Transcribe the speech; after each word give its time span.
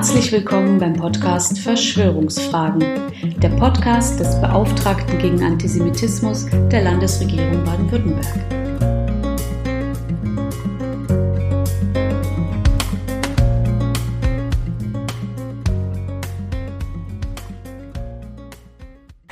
Herzlich 0.00 0.32
willkommen 0.32 0.78
beim 0.78 0.94
Podcast 0.94 1.58
Verschwörungsfragen, 1.58 3.12
der 3.36 3.50
Podcast 3.50 4.18
des 4.18 4.40
Beauftragten 4.40 5.18
gegen 5.18 5.42
Antisemitismus 5.42 6.46
der 6.72 6.84
Landesregierung 6.84 7.62
Baden-Württemberg. 7.66 8.59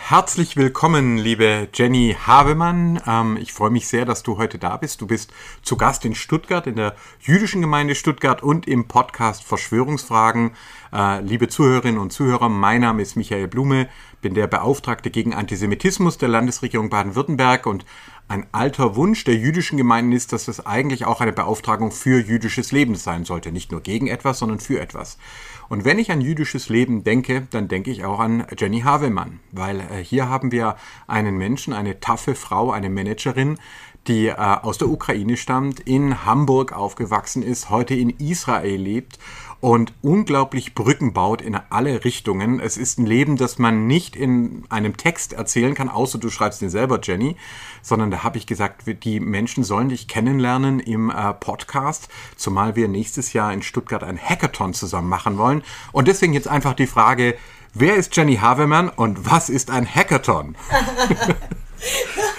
Herzlich 0.09 0.57
willkommen, 0.57 1.19
liebe 1.19 1.69
Jenny 1.75 2.17
Havemann. 2.27 2.99
Ähm, 3.07 3.37
ich 3.39 3.53
freue 3.53 3.69
mich 3.69 3.89
sehr, 3.89 4.07
dass 4.07 4.23
du 4.23 4.39
heute 4.39 4.57
da 4.57 4.79
bist. 4.79 5.03
Du 5.03 5.07
bist 5.07 5.35
zu 5.61 5.77
Gast 5.77 6.03
in 6.07 6.15
Stuttgart, 6.15 6.67
in 6.67 6.77
der 6.77 6.97
jüdischen 7.21 7.61
Gemeinde 7.61 7.95
Stuttgart 7.95 8.43
und 8.43 8.67
im 8.67 8.89
Podcast 8.89 9.45
Verschwörungsfragen. 9.45 10.53
Äh, 10.95 11.21
liebe 11.21 11.49
Zuhörerinnen 11.49 12.01
und 12.01 12.11
Zuhörer, 12.11 12.49
mein 12.49 12.81
Name 12.81 13.03
ist 13.03 13.17
Michael 13.17 13.49
Blume, 13.49 13.87
bin 14.23 14.33
der 14.33 14.47
Beauftragte 14.47 15.11
gegen 15.11 15.35
Antisemitismus 15.35 16.17
der 16.17 16.31
Landesregierung 16.31 16.89
Baden-Württemberg 16.89 17.67
und 17.67 17.85
ein 18.29 18.47
alter 18.53 18.97
Wunsch 18.97 19.25
der 19.25 19.37
jüdischen 19.37 19.77
Gemeinden 19.77 20.13
ist, 20.13 20.33
dass 20.33 20.49
es 20.49 20.65
eigentlich 20.65 21.05
auch 21.05 21.21
eine 21.21 21.35
Beauftragung 21.35 21.93
für 21.93 22.19
jüdisches 22.19 22.73
Leben 22.73 22.95
sein 22.95 23.27
sollte. 23.27 23.53
Nicht 23.53 23.73
nur 23.73 23.83
gegen 23.83 24.07
etwas, 24.07 24.39
sondern 24.39 24.61
für 24.61 24.81
etwas. 24.81 25.19
Und 25.69 25.85
wenn 25.85 25.99
ich 25.99 26.11
an 26.11 26.21
jüdisches 26.21 26.69
Leben 26.69 27.05
denke, 27.05 27.47
dann 27.51 27.69
denke 27.69 27.91
ich 27.91 28.05
auch 28.05 28.21
an 28.21 28.47
Jenny 28.57 28.81
Havemann, 28.81 29.41
weil 29.53 29.81
äh, 29.81 30.03
hier 30.03 30.29
haben 30.29 30.51
wir 30.51 30.77
einen 31.07 31.37
Menschen, 31.37 31.73
eine 31.73 32.01
taffe 32.01 32.35
Frau, 32.35 32.71
eine 32.71 32.89
Managerin, 32.89 33.59
die 34.07 34.29
äh, 34.29 34.35
aus 34.35 34.79
der 34.79 34.89
Ukraine 34.89 35.37
stammt, 35.37 35.81
in 35.81 36.25
Hamburg 36.25 36.73
aufgewachsen 36.73 37.43
ist, 37.43 37.69
heute 37.69 37.95
in 37.95 38.11
Israel 38.11 38.81
lebt 38.81 39.19
und 39.61 39.93
unglaublich 40.03 40.75
Brücken 40.75 41.13
baut 41.13 41.43
in 41.43 41.59
alle 41.71 42.05
Richtungen. 42.05 42.61
Es 42.61 42.77
ist 42.77 42.99
ein 42.99 43.07
Leben, 43.07 43.37
das 43.37 43.59
man 43.59 43.87
nicht 43.87 44.15
in 44.15 44.65
einem 44.69 44.97
Text 44.97 45.33
erzählen 45.33 45.75
kann, 45.75 45.89
außer 45.89 46.19
du 46.19 46.31
schreibst 46.31 46.63
den 46.63 46.71
selber, 46.71 47.01
Jenny, 47.03 47.37
sondern 47.83 48.11
da 48.11 48.23
habe 48.23 48.39
ich 48.39 48.47
gesagt, 48.47 48.85
die 49.03 49.21
Menschen 49.21 49.65
sollen 49.65 49.89
dich 49.89 50.07
kennenlernen 50.07 50.79
im 50.79 51.11
äh, 51.11 51.35
Podcast, 51.35 52.09
zumal 52.37 52.77
wir 52.77 52.89
nächstes 52.89 53.33
Jahr 53.33 53.53
in 53.53 53.63
Stuttgart 53.63 54.05
ein 54.05 54.19
Hackathon 54.19 54.75
zusammen 54.75 55.09
machen 55.09 55.39
wollen. 55.39 55.63
Und 55.93 56.07
deswegen 56.07 56.35
jetzt 56.35 56.49
einfach 56.49 56.75
die 56.75 56.87
Frage, 56.87 57.37
wer 57.75 57.97
ist 57.97 58.17
Jenny 58.17 58.37
Havemann 58.37 58.89
und 58.89 59.29
was 59.29 59.49
ist 59.49 59.71
ein 59.71 59.87
Hackathon? 59.87 60.57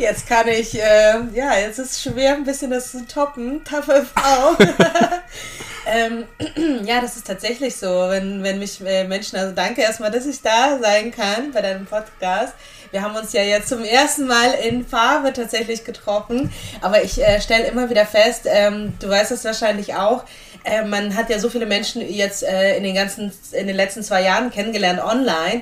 Jetzt 0.00 0.26
kann 0.26 0.48
ich, 0.48 0.74
äh, 0.80 1.18
ja, 1.34 1.58
jetzt 1.58 1.78
ist 1.78 1.90
es 1.90 2.02
schwer, 2.02 2.32
ein 2.32 2.44
bisschen 2.44 2.70
das 2.70 2.92
zu 2.92 3.06
toppen. 3.06 3.62
Taffe 3.64 4.06
Frau. 4.14 4.56
ähm, 5.86 6.24
ja, 6.86 7.02
das 7.02 7.16
ist 7.16 7.26
tatsächlich 7.26 7.76
so, 7.76 8.08
wenn, 8.08 8.42
wenn 8.42 8.58
mich 8.58 8.80
äh, 8.80 9.04
Menschen, 9.04 9.36
also 9.36 9.54
danke 9.54 9.82
erstmal, 9.82 10.10
dass 10.10 10.24
ich 10.24 10.40
da 10.40 10.78
sein 10.80 11.10
kann 11.10 11.52
bei 11.52 11.60
deinem 11.60 11.84
Podcast. 11.84 12.54
Wir 12.92 13.02
haben 13.02 13.14
uns 13.14 13.34
ja 13.34 13.42
jetzt 13.42 13.68
zum 13.68 13.84
ersten 13.84 14.26
Mal 14.26 14.54
in 14.66 14.86
Farbe 14.86 15.34
tatsächlich 15.34 15.84
getroffen, 15.84 16.50
aber 16.80 17.04
ich 17.04 17.22
äh, 17.22 17.38
stelle 17.42 17.66
immer 17.66 17.90
wieder 17.90 18.06
fest, 18.06 18.46
ähm, 18.46 18.94
du 19.00 19.08
weißt 19.10 19.32
es 19.32 19.44
wahrscheinlich 19.44 19.96
auch, 19.96 20.24
äh, 20.64 20.82
man 20.82 21.14
hat 21.14 21.28
ja 21.28 21.38
so 21.38 21.50
viele 21.50 21.66
Menschen 21.66 22.00
jetzt 22.00 22.42
äh, 22.42 22.74
in 22.78 22.84
den 22.84 22.94
ganzen, 22.94 23.32
in 23.52 23.66
den 23.66 23.76
letzten 23.76 24.02
zwei 24.02 24.22
Jahren 24.22 24.50
kennengelernt 24.50 25.00
online 25.04 25.60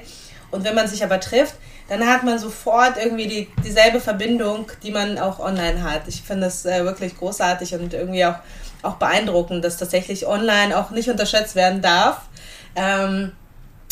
und 0.52 0.62
wenn 0.62 0.76
man 0.76 0.86
sich 0.86 1.02
aber 1.02 1.18
trifft, 1.18 1.54
dann 1.88 2.06
hat 2.06 2.22
man 2.22 2.38
sofort 2.38 2.96
irgendwie 3.02 3.26
die, 3.26 3.48
dieselbe 3.64 4.00
Verbindung, 4.00 4.70
die 4.82 4.90
man 4.90 5.18
auch 5.18 5.40
online 5.40 5.82
hat. 5.82 6.02
Ich 6.06 6.22
finde 6.22 6.46
das 6.46 6.66
äh, 6.66 6.84
wirklich 6.84 7.16
großartig 7.16 7.74
und 7.74 7.94
irgendwie 7.94 8.24
auch, 8.26 8.36
auch 8.82 8.96
beeindruckend, 8.96 9.64
dass 9.64 9.78
tatsächlich 9.78 10.26
online 10.26 10.76
auch 10.76 10.90
nicht 10.90 11.08
unterschätzt 11.08 11.54
werden 11.54 11.80
darf. 11.80 12.22
Ähm, 12.76 13.32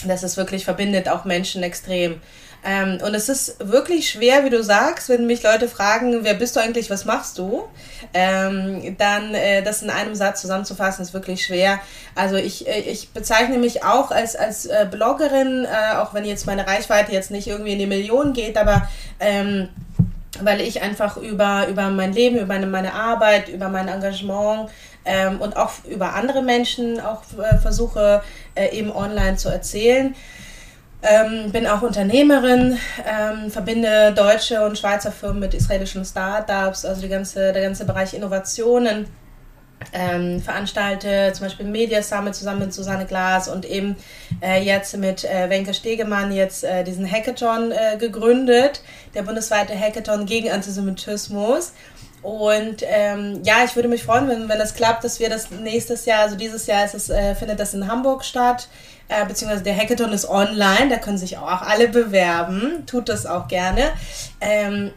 dass 0.05 0.23
es 0.23 0.37
wirklich 0.37 0.65
verbindet 0.65 1.09
auch 1.09 1.25
Menschen 1.25 1.63
extrem. 1.63 2.21
Ähm, 2.67 2.99
und 3.01 3.15
es 3.15 3.29
ist 3.29 3.57
wirklich 3.61 4.11
schwer, 4.11 4.45
wie 4.45 4.51
du 4.51 4.61
sagst, 4.63 5.09
wenn 5.09 5.27
mich 5.27 5.45
Leute 5.45 5.69
fragen, 5.69 6.25
wer 6.25 6.35
bist 6.35 6.57
du 6.57 6.61
eigentlich, 6.61 6.91
was 6.91 7.05
machst 7.05 7.39
du? 7.39 7.63
Ähm, 8.13 8.97
dann 8.99 9.35
äh, 9.35 9.63
das 9.63 9.83
in 9.83 9.91
einem 9.91 10.17
Satz 10.17 10.41
zusammenzufassen, 10.41 11.03
ist 11.03 11.15
wirklich 11.15 11.47
schwer. 11.47 11.79
Also 12.17 12.35
ich, 12.35 12.67
äh, 12.67 12.81
ich 12.81 13.11
bezeichne 13.11 13.59
mich 13.59 13.85
auch 13.85 14.11
als, 14.11 14.35
als 14.35 14.67
äh, 14.67 14.87
Bloggerin, 14.91 15.65
äh, 15.65 15.97
auch 15.97 16.13
wenn 16.13 16.25
jetzt 16.25 16.47
meine 16.47 16.67
Reichweite 16.67 17.13
jetzt 17.13 17.31
nicht 17.31 17.47
irgendwie 17.47 17.75
in 17.75 17.79
die 17.79 17.87
Millionen 17.87 18.33
geht, 18.33 18.59
aber 18.59 18.89
ähm, 19.21 19.69
weil 20.41 20.61
ich 20.61 20.83
einfach 20.83 21.17
über, 21.19 21.69
über 21.69 21.89
mein 21.91 22.13
Leben, 22.13 22.37
über 22.37 22.47
meine, 22.47 22.67
meine 22.67 22.95
Arbeit, 22.95 23.49
über 23.49 23.69
mein 23.69 23.87
Engagement 23.87 24.71
ähm, 25.05 25.41
und 25.41 25.57
auch 25.57 25.71
über 25.89 26.15
andere 26.15 26.43
Menschen 26.43 27.01
auch 27.01 27.23
äh, 27.39 27.59
versuche 27.59 28.23
äh, 28.57 28.77
eben 28.77 28.91
online 28.91 29.37
zu 29.37 29.49
erzählen. 29.49 30.17
Ähm, 31.03 31.53
bin 31.53 31.67
auch 31.67 31.83
Unternehmerin, 31.83 32.79
ähm, 33.07 33.51
verbinde 33.51 34.13
deutsche 34.15 34.65
und 34.65 34.79
Schweizer 34.79 35.13
Firmen 35.13 35.41
mit 35.41 35.55
israelischen 35.55 36.05
Startups, 36.05 36.85
also 36.85 37.07
ganze, 37.09 37.53
der 37.53 37.63
ganze 37.63 37.85
Bereich 37.85 38.15
Innovationen. 38.15 39.07
Ähm, 39.93 40.41
veranstalte 40.41 41.33
zum 41.35 41.47
Beispiel 41.47 41.67
Media 41.67 42.03
Summit 42.03 42.35
zusammen 42.35 42.61
mit 42.61 42.73
Susanne 42.73 43.05
Glas 43.05 43.47
und 43.47 43.67
eben 43.67 43.95
äh, 44.43 44.63
jetzt 44.63 44.97
mit 44.97 45.23
äh, 45.25 45.51
Wenke 45.51 45.75
Stegemann 45.75 46.33
jetzt 46.33 46.65
äh, 46.65 46.83
diesen 46.83 47.09
Hackathon 47.09 47.73
äh, 47.73 47.99
gegründet, 47.99 48.83
der 49.15 49.23
bundesweite 49.23 49.79
Hackathon 49.79 50.25
gegen 50.25 50.51
Antisemitismus. 50.51 51.75
Und 52.23 52.83
ähm, 52.83 53.43
ja, 53.45 53.65
ich 53.65 53.77
würde 53.77 53.89
mich 53.89 54.03
freuen, 54.03 54.29
wenn, 54.29 54.49
wenn 54.49 54.59
das 54.59 54.75
klappt, 54.75 55.05
dass 55.05 55.21
wir 55.21 55.29
das 55.29 55.51
nächstes 55.51 56.07
Jahr, 56.07 56.23
also 56.23 56.37
dieses 56.37 56.67
Jahr 56.67 56.85
es, 56.85 57.11
äh, 57.11 57.35
findet 57.35 57.61
das 57.61 57.75
in 57.75 57.87
Hamburg 57.87 58.25
statt 58.25 58.69
äh, 59.09 59.25
beziehungsweise 59.27 59.63
der 59.63 59.77
Hackathon 59.77 60.13
ist 60.13 60.29
online, 60.29 60.89
da 60.91 60.97
können 60.97 61.19
sich 61.19 61.39
auch 61.39 61.63
alle 61.63 61.89
bewerben, 61.89 62.85
tut 62.87 63.09
das 63.09 63.27
auch 63.27 63.49
gerne. 63.49 63.91
Ähm, 64.41 64.93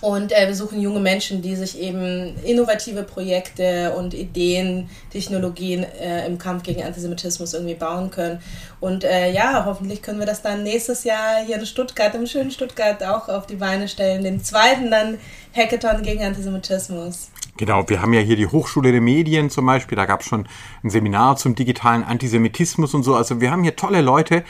und 0.00 0.32
äh, 0.32 0.46
wir 0.46 0.54
suchen 0.54 0.80
junge 0.80 1.00
Menschen, 1.00 1.40
die 1.40 1.56
sich 1.56 1.78
eben 1.78 2.36
innovative 2.44 3.02
Projekte 3.04 3.92
und 3.92 4.12
Ideen, 4.12 4.90
Technologien 5.10 5.84
äh, 5.84 6.26
im 6.26 6.38
Kampf 6.38 6.62
gegen 6.62 6.82
Antisemitismus 6.82 7.54
irgendwie 7.54 7.74
bauen 7.74 8.10
können. 8.10 8.40
Und 8.80 9.04
äh, 9.04 9.30
ja, 9.30 9.64
hoffentlich 9.64 10.02
können 10.02 10.18
wir 10.18 10.26
das 10.26 10.42
dann 10.42 10.62
nächstes 10.62 11.04
Jahr 11.04 11.44
hier 11.46 11.56
in 11.56 11.66
Stuttgart, 11.66 12.14
im 12.14 12.26
schönen 12.26 12.50
Stuttgart, 12.50 13.02
auch 13.02 13.28
auf 13.28 13.46
die 13.46 13.56
Beine 13.56 13.88
stellen. 13.88 14.24
Den 14.24 14.42
zweiten 14.42 14.90
dann 14.90 15.18
Hackathon 15.54 16.02
gegen 16.02 16.22
Antisemitismus. 16.22 17.30
Genau, 17.56 17.88
wir 17.88 18.02
haben 18.02 18.12
ja 18.12 18.20
hier 18.20 18.34
die 18.34 18.48
Hochschule 18.48 18.90
der 18.90 19.00
Medien 19.00 19.48
zum 19.48 19.66
Beispiel, 19.66 19.94
da 19.94 20.06
gab 20.06 20.20
es 20.20 20.26
schon 20.26 20.48
ein 20.82 20.90
Seminar 20.90 21.36
zum 21.36 21.54
digitalen 21.54 22.02
Antisemitismus 22.02 22.94
und 22.94 23.04
so. 23.04 23.14
Also 23.14 23.40
wir 23.40 23.52
haben 23.52 23.62
hier 23.62 23.76
tolle 23.76 24.00
Leute. 24.00 24.42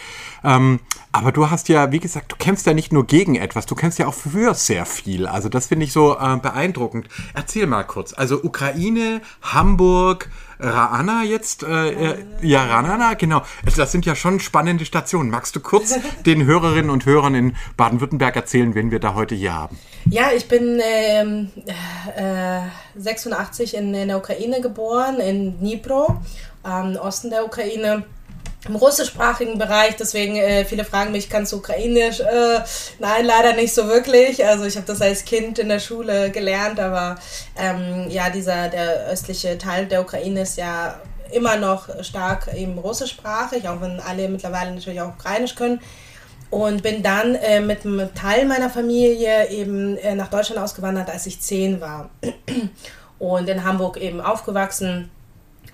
Ähm, 0.43 0.81
aber 1.15 1.31
du 1.31 1.49
hast 1.49 1.69
ja, 1.69 1.93
wie 1.93 2.01
gesagt, 2.01 2.33
du 2.33 2.37
kämpfst 2.37 2.67
ja 2.67 2.75
nicht 2.75 2.93
nur 2.93 3.07
gegen 3.07 3.37
etwas, 3.37 3.67
du 3.67 3.77
kämpfst 3.77 4.01
ja 4.01 4.09
auch 4.09 4.15
für 4.15 4.53
sehr 4.55 4.85
viel. 4.85 5.29
Also 5.29 5.49
das 5.49 5.69
finde 5.69 5.85
ich 5.85 5.93
so 5.93 6.19
äh, 6.19 6.37
beeindruckend. 6.39 7.07
Erzähl 7.35 7.69
mal 7.69 7.85
kurz. 7.85 8.13
Also 8.15 8.43
Ukraine, 8.43 9.21
Hamburg, 9.41 10.29
Raana 10.59 11.23
jetzt, 11.23 11.63
äh, 11.63 11.91
äh, 11.91 12.25
ja, 12.43 12.65
Ranana, 12.65 13.15
genau. 13.15 13.43
Also 13.65 13.77
das 13.77 13.93
sind 13.93 14.05
ja 14.07 14.17
schon 14.17 14.41
spannende 14.41 14.85
Stationen. 14.85 15.31
Magst 15.31 15.55
du 15.55 15.61
kurz 15.61 15.95
den 16.27 16.47
Hörerinnen 16.47 16.91
und 16.91 17.07
Hörern 17.07 17.37
in 17.37 17.57
Baden-Württemberg 17.77 18.35
erzählen, 18.35 18.75
wen 18.75 18.91
wir 18.91 18.99
da 18.99 19.15
heute 19.15 19.37
hier 19.37 19.55
haben? 19.55 19.79
Ja, 20.11 20.33
ich 20.37 20.49
bin 20.49 20.81
ähm, 20.83 21.51
äh, 22.17 22.63
86 22.99 23.77
in, 23.77 23.95
in, 23.95 24.09
der 24.09 24.19
Ukraine 24.19 24.61
geboren, 24.61 25.21
in 25.21 25.61
Dnipro, 25.61 26.21
im 26.65 26.97
Osten 26.97 27.31
der 27.31 27.45
Ukraine 27.45 28.05
im 28.69 28.77
russischsprachigen 28.77 29.59
Bereich, 29.59 29.97
deswegen 29.97 30.37
äh, 30.37 30.65
viele 30.65 30.85
fragen 30.85 31.13
mich, 31.13 31.29
kannst 31.29 31.53
du 31.53 31.57
Ukrainisch? 31.57 32.21
Äh, 32.21 32.61
nein, 32.99 33.25
leider 33.25 33.55
nicht 33.55 33.75
so 33.75 33.89
wirklich. 33.89 34.45
Also 34.45 34.65
ich 34.65 34.77
habe 34.77 34.87
das 34.87 35.01
als 35.03 35.25
Kind 35.25 35.59
in 35.59 35.69
der 35.69 35.81
Schule 35.81 36.31
gelernt, 36.31 36.81
aber 36.81 37.17
ähm, 37.59 38.07
ja, 38.09 38.31
dieser 38.31 38.69
der 38.69 39.07
östliche 39.09 39.59
Teil 39.59 39.87
der 39.87 40.01
Ukraine 40.01 40.43
ist 40.43 40.57
ja 40.57 41.01
immer 41.31 41.57
noch 41.57 41.89
stark 42.03 42.49
eben 42.55 42.79
russischsprachig, 42.79 43.69
auch 43.69 43.81
wenn 43.81 44.01
alle 44.01 44.29
mittlerweile 44.29 44.73
natürlich 44.73 45.01
auch 45.01 45.15
Ukrainisch 45.15 45.55
können. 45.55 45.81
Und 46.51 46.83
bin 46.83 47.03
dann 47.03 47.35
äh, 47.35 47.61
mit 47.61 47.85
einem 47.85 48.15
Teil 48.15 48.47
meiner 48.47 48.71
Familie 48.71 49.49
eben 49.51 49.97
äh, 49.97 50.15
nach 50.15 50.29
Deutschland 50.29 50.61
ausgewandert, 50.61 51.11
als 51.11 51.27
ich 51.27 51.41
zehn 51.41 51.81
war. 51.81 52.11
Und 53.19 53.49
in 53.49 53.65
Hamburg 53.65 53.97
eben 53.97 54.21
aufgewachsen 54.21 55.11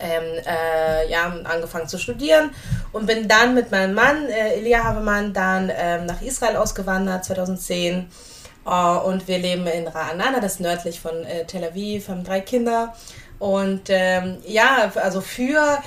ähm, 0.00 0.42
äh, 0.46 1.10
ja, 1.10 1.32
angefangen 1.44 1.88
zu 1.88 1.98
studieren 1.98 2.50
und 2.92 3.06
bin 3.06 3.28
dann 3.28 3.54
mit 3.54 3.70
meinem 3.70 3.94
Mann, 3.94 4.28
äh, 4.28 4.54
Elia 4.54 4.84
Havemann, 4.84 5.32
dann 5.32 5.70
ähm, 5.74 6.06
nach 6.06 6.22
Israel 6.22 6.56
ausgewandert 6.56 7.24
2010. 7.24 8.10
Äh, 8.66 8.70
und 8.70 9.28
wir 9.28 9.38
leben 9.38 9.66
in 9.66 9.88
Ra'anana, 9.88 10.40
das 10.40 10.54
ist 10.54 10.60
nördlich 10.60 11.00
von 11.00 11.24
äh, 11.24 11.44
Tel 11.44 11.64
Aviv, 11.64 12.08
haben 12.08 12.24
drei 12.24 12.40
Kinder. 12.40 12.94
Und 13.38 13.88
ähm, 13.88 14.38
ja, 14.46 14.92
also 14.96 15.20
für, 15.20 15.78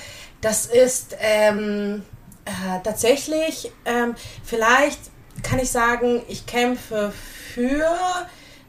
das 0.42 0.66
ist 0.66 1.16
ähm, 1.20 2.04
äh, 2.46 2.80
tatsächlich, 2.84 3.72
ähm, 3.86 4.16
vielleicht 4.44 5.00
kann 5.44 5.60
ich 5.60 5.72
sagen, 5.72 6.22
ich 6.28 6.46
kämpfe 6.46 7.12
für 7.54 7.90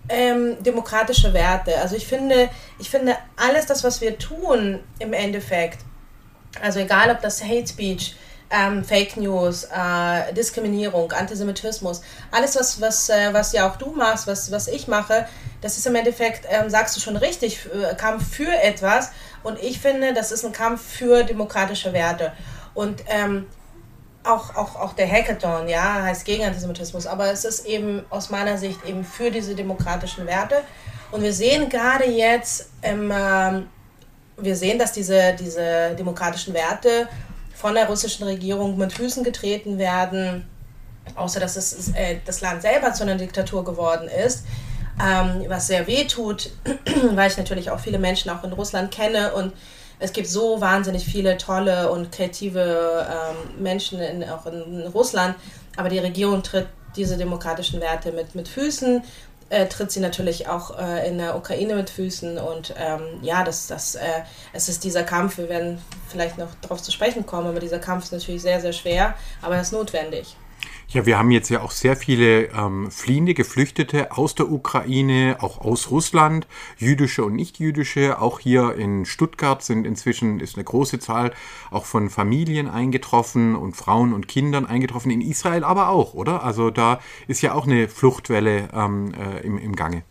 ähm, 0.08 0.62
demokratische 0.62 1.32
Werte. 1.32 1.78
Also 1.78 1.96
ich 1.96 2.06
finde, 2.06 2.48
ich 2.78 2.90
finde 2.90 3.16
alles 3.36 3.66
das, 3.66 3.84
was 3.84 4.00
wir 4.00 4.18
tun 4.18 4.80
im 4.98 5.12
Endeffekt, 5.12 5.78
Also 6.60 6.80
egal, 6.80 7.10
ob 7.10 7.20
das 7.20 7.42
Hate 7.42 7.66
Speech, 7.66 8.14
ähm, 8.50 8.84
Fake 8.84 9.16
News, 9.16 9.64
äh, 9.64 10.32
Diskriminierung, 10.32 11.10
Antisemitismus, 11.12 12.02
alles, 12.30 12.54
was, 12.56 12.80
was, 12.80 13.08
äh, 13.08 13.32
was 13.32 13.52
ja 13.52 13.68
auch 13.68 13.76
du 13.76 13.90
machst, 13.92 14.26
was, 14.26 14.50
was 14.52 14.68
ich 14.68 14.86
mache, 14.86 15.26
das 15.60 15.78
ist 15.78 15.86
im 15.86 15.94
Endeffekt, 15.94 16.46
ähm, 16.48 16.70
sagst 16.70 16.96
du 16.96 17.00
schon 17.00 17.16
richtig, 17.16 17.66
äh, 17.66 17.94
Kampf 17.94 18.36
für 18.36 18.52
etwas. 18.62 19.10
Und 19.42 19.58
ich 19.58 19.80
finde, 19.80 20.14
das 20.14 20.30
ist 20.30 20.44
ein 20.44 20.52
Kampf 20.52 20.82
für 20.82 21.24
demokratische 21.24 21.92
Werte. 21.92 22.32
Und 22.74 23.02
ähm, 23.08 23.46
auch, 24.24 24.56
auch, 24.56 24.76
auch 24.76 24.92
der 24.94 25.10
Hackathon, 25.10 25.68
ja, 25.68 26.02
heißt 26.02 26.24
gegen 26.24 26.44
Antisemitismus, 26.44 27.06
aber 27.06 27.30
es 27.30 27.44
ist 27.44 27.66
eben 27.66 28.04
aus 28.10 28.30
meiner 28.30 28.56
Sicht 28.58 28.84
eben 28.84 29.04
für 29.04 29.30
diese 29.30 29.54
demokratischen 29.54 30.26
Werte. 30.26 30.62
Und 31.12 31.22
wir 31.22 31.32
sehen 31.32 31.68
gerade 31.68 32.06
jetzt, 32.06 32.70
ähm, 32.82 33.12
wir 34.36 34.56
sehen, 34.56 34.78
dass 34.78 34.92
diese, 34.92 35.34
diese 35.38 35.94
demokratischen 35.96 36.54
Werte 36.54 37.08
von 37.54 37.74
der 37.74 37.86
russischen 37.86 38.24
Regierung 38.24 38.76
mit 38.76 38.92
Füßen 38.92 39.22
getreten 39.22 39.78
werden, 39.78 40.48
außer 41.14 41.38
dass 41.38 41.56
es, 41.56 41.90
äh, 41.94 42.18
das 42.24 42.40
Land 42.40 42.62
selber 42.62 42.92
zu 42.92 43.04
einer 43.04 43.16
Diktatur 43.16 43.64
geworden 43.64 44.08
ist, 44.08 44.44
ähm, 45.00 45.44
was 45.48 45.66
sehr 45.66 45.86
weh 45.86 46.04
tut, 46.04 46.50
weil 47.12 47.30
ich 47.30 47.36
natürlich 47.36 47.70
auch 47.70 47.80
viele 47.80 47.98
Menschen 47.98 48.30
auch 48.30 48.42
in 48.42 48.52
Russland 48.52 48.90
kenne 48.90 49.32
und 49.34 49.52
es 49.98 50.12
gibt 50.12 50.28
so 50.28 50.60
wahnsinnig 50.60 51.04
viele 51.04 51.36
tolle 51.38 51.90
und 51.90 52.12
kreative 52.12 53.06
ähm, 53.10 53.62
Menschen 53.62 54.00
in, 54.00 54.28
auch 54.28 54.46
in, 54.46 54.86
Russland, 54.86 55.36
aber 55.76 55.88
die 55.88 55.98
Regierung 55.98 56.42
tritt 56.42 56.66
diese 56.96 57.16
demokratischen 57.16 57.80
Werte 57.80 58.12
mit, 58.12 58.34
mit 58.34 58.48
Füßen, 58.48 59.02
äh, 59.50 59.66
tritt 59.66 59.90
sie 59.90 60.00
natürlich 60.00 60.48
auch 60.48 60.78
äh, 60.78 61.08
in 61.08 61.18
der 61.18 61.36
Ukraine 61.36 61.74
mit 61.74 61.90
Füßen 61.90 62.38
und 62.38 62.74
ähm, 62.78 63.02
ja, 63.22 63.44
das, 63.44 63.66
das, 63.66 63.94
äh, 63.94 64.22
es 64.52 64.68
ist 64.68 64.84
dieser 64.84 65.02
Kampf, 65.02 65.38
wir 65.38 65.48
werden 65.48 65.80
vielleicht 66.08 66.38
noch 66.38 66.48
darauf 66.60 66.82
zu 66.82 66.92
sprechen 66.92 67.26
kommen, 67.26 67.48
aber 67.48 67.60
dieser 67.60 67.78
Kampf 67.78 68.04
ist 68.04 68.12
natürlich 68.12 68.42
sehr, 68.42 68.60
sehr 68.60 68.72
schwer, 68.72 69.14
aber 69.42 69.56
er 69.56 69.62
ist 69.62 69.72
notwendig. 69.72 70.36
Ja, 70.88 71.06
wir 71.06 71.18
haben 71.18 71.30
jetzt 71.30 71.48
ja 71.48 71.62
auch 71.62 71.70
sehr 71.70 71.96
viele 71.96 72.44
ähm, 72.50 72.90
fliehende 72.90 73.34
Geflüchtete 73.34 74.12
aus 74.12 74.34
der 74.34 74.50
Ukraine, 74.50 75.38
auch 75.40 75.58
aus 75.58 75.90
Russland, 75.90 76.46
jüdische 76.76 77.24
und 77.24 77.34
nicht-jüdische. 77.34 78.20
Auch 78.20 78.38
hier 78.38 78.74
in 78.76 79.04
Stuttgart 79.04 79.62
sind 79.62 79.86
inzwischen 79.86 80.40
ist 80.40 80.56
eine 80.56 80.64
große 80.64 81.00
Zahl 81.00 81.32
auch 81.70 81.84
von 81.84 82.10
Familien 82.10 82.68
eingetroffen 82.68 83.56
und 83.56 83.76
Frauen 83.76 84.12
und 84.12 84.28
Kindern 84.28 84.66
eingetroffen. 84.66 85.10
In 85.10 85.20
Israel 85.20 85.64
aber 85.64 85.88
auch, 85.88 86.14
oder? 86.14 86.44
Also 86.44 86.70
da 86.70 87.00
ist 87.26 87.42
ja 87.42 87.54
auch 87.54 87.66
eine 87.66 87.88
Fluchtwelle 87.88 88.68
ähm, 88.72 89.14
äh, 89.14 89.40
im, 89.40 89.58
im 89.58 89.74
Gange. 89.74 90.02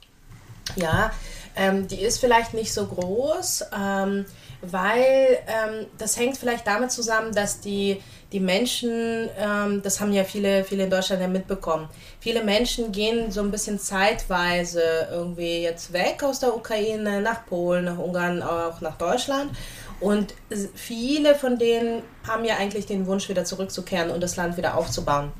Ja, 0.75 1.11
ähm, 1.55 1.87
die 1.87 2.01
ist 2.01 2.19
vielleicht 2.19 2.53
nicht 2.53 2.73
so 2.73 2.87
groß, 2.87 3.65
ähm, 3.77 4.25
weil 4.61 5.39
ähm, 5.47 5.85
das 5.97 6.17
hängt 6.17 6.37
vielleicht 6.37 6.65
damit 6.65 6.91
zusammen, 6.91 7.33
dass 7.33 7.59
die 7.59 8.01
die 8.33 8.39
Menschen, 8.39 9.29
ähm, 9.37 9.81
das 9.83 10.01
haben 10.01 10.11
ja 10.11 10.23
viele, 10.23 10.63
viele 10.63 10.85
in 10.85 10.89
Deutschland 10.89 11.21
ja 11.21 11.27
mitbekommen, 11.27 11.87
viele 12.19 12.43
Menschen 12.43 12.91
gehen 12.91 13.31
so 13.31 13.41
ein 13.41 13.51
bisschen 13.51 13.79
zeitweise 13.79 14.81
irgendwie 15.11 15.61
jetzt 15.61 15.93
weg 15.93 16.23
aus 16.23 16.39
der 16.39 16.55
Ukraine, 16.55 17.21
nach 17.21 17.45
Polen, 17.45 17.85
nach 17.85 17.99
Ungarn, 17.99 18.41
auch 18.41 18.81
nach 18.81 18.97
Deutschland. 18.97 19.51
Und 19.99 20.33
viele 20.73 21.35
von 21.35 21.57
denen 21.59 22.01
haben 22.27 22.43
ja 22.43 22.57
eigentlich 22.57 22.87
den 22.87 23.05
Wunsch, 23.05 23.29
wieder 23.29 23.45
zurückzukehren 23.45 24.09
und 24.09 24.21
das 24.21 24.35
Land 24.35 24.57
wieder 24.57 24.75
aufzubauen. 24.75 25.31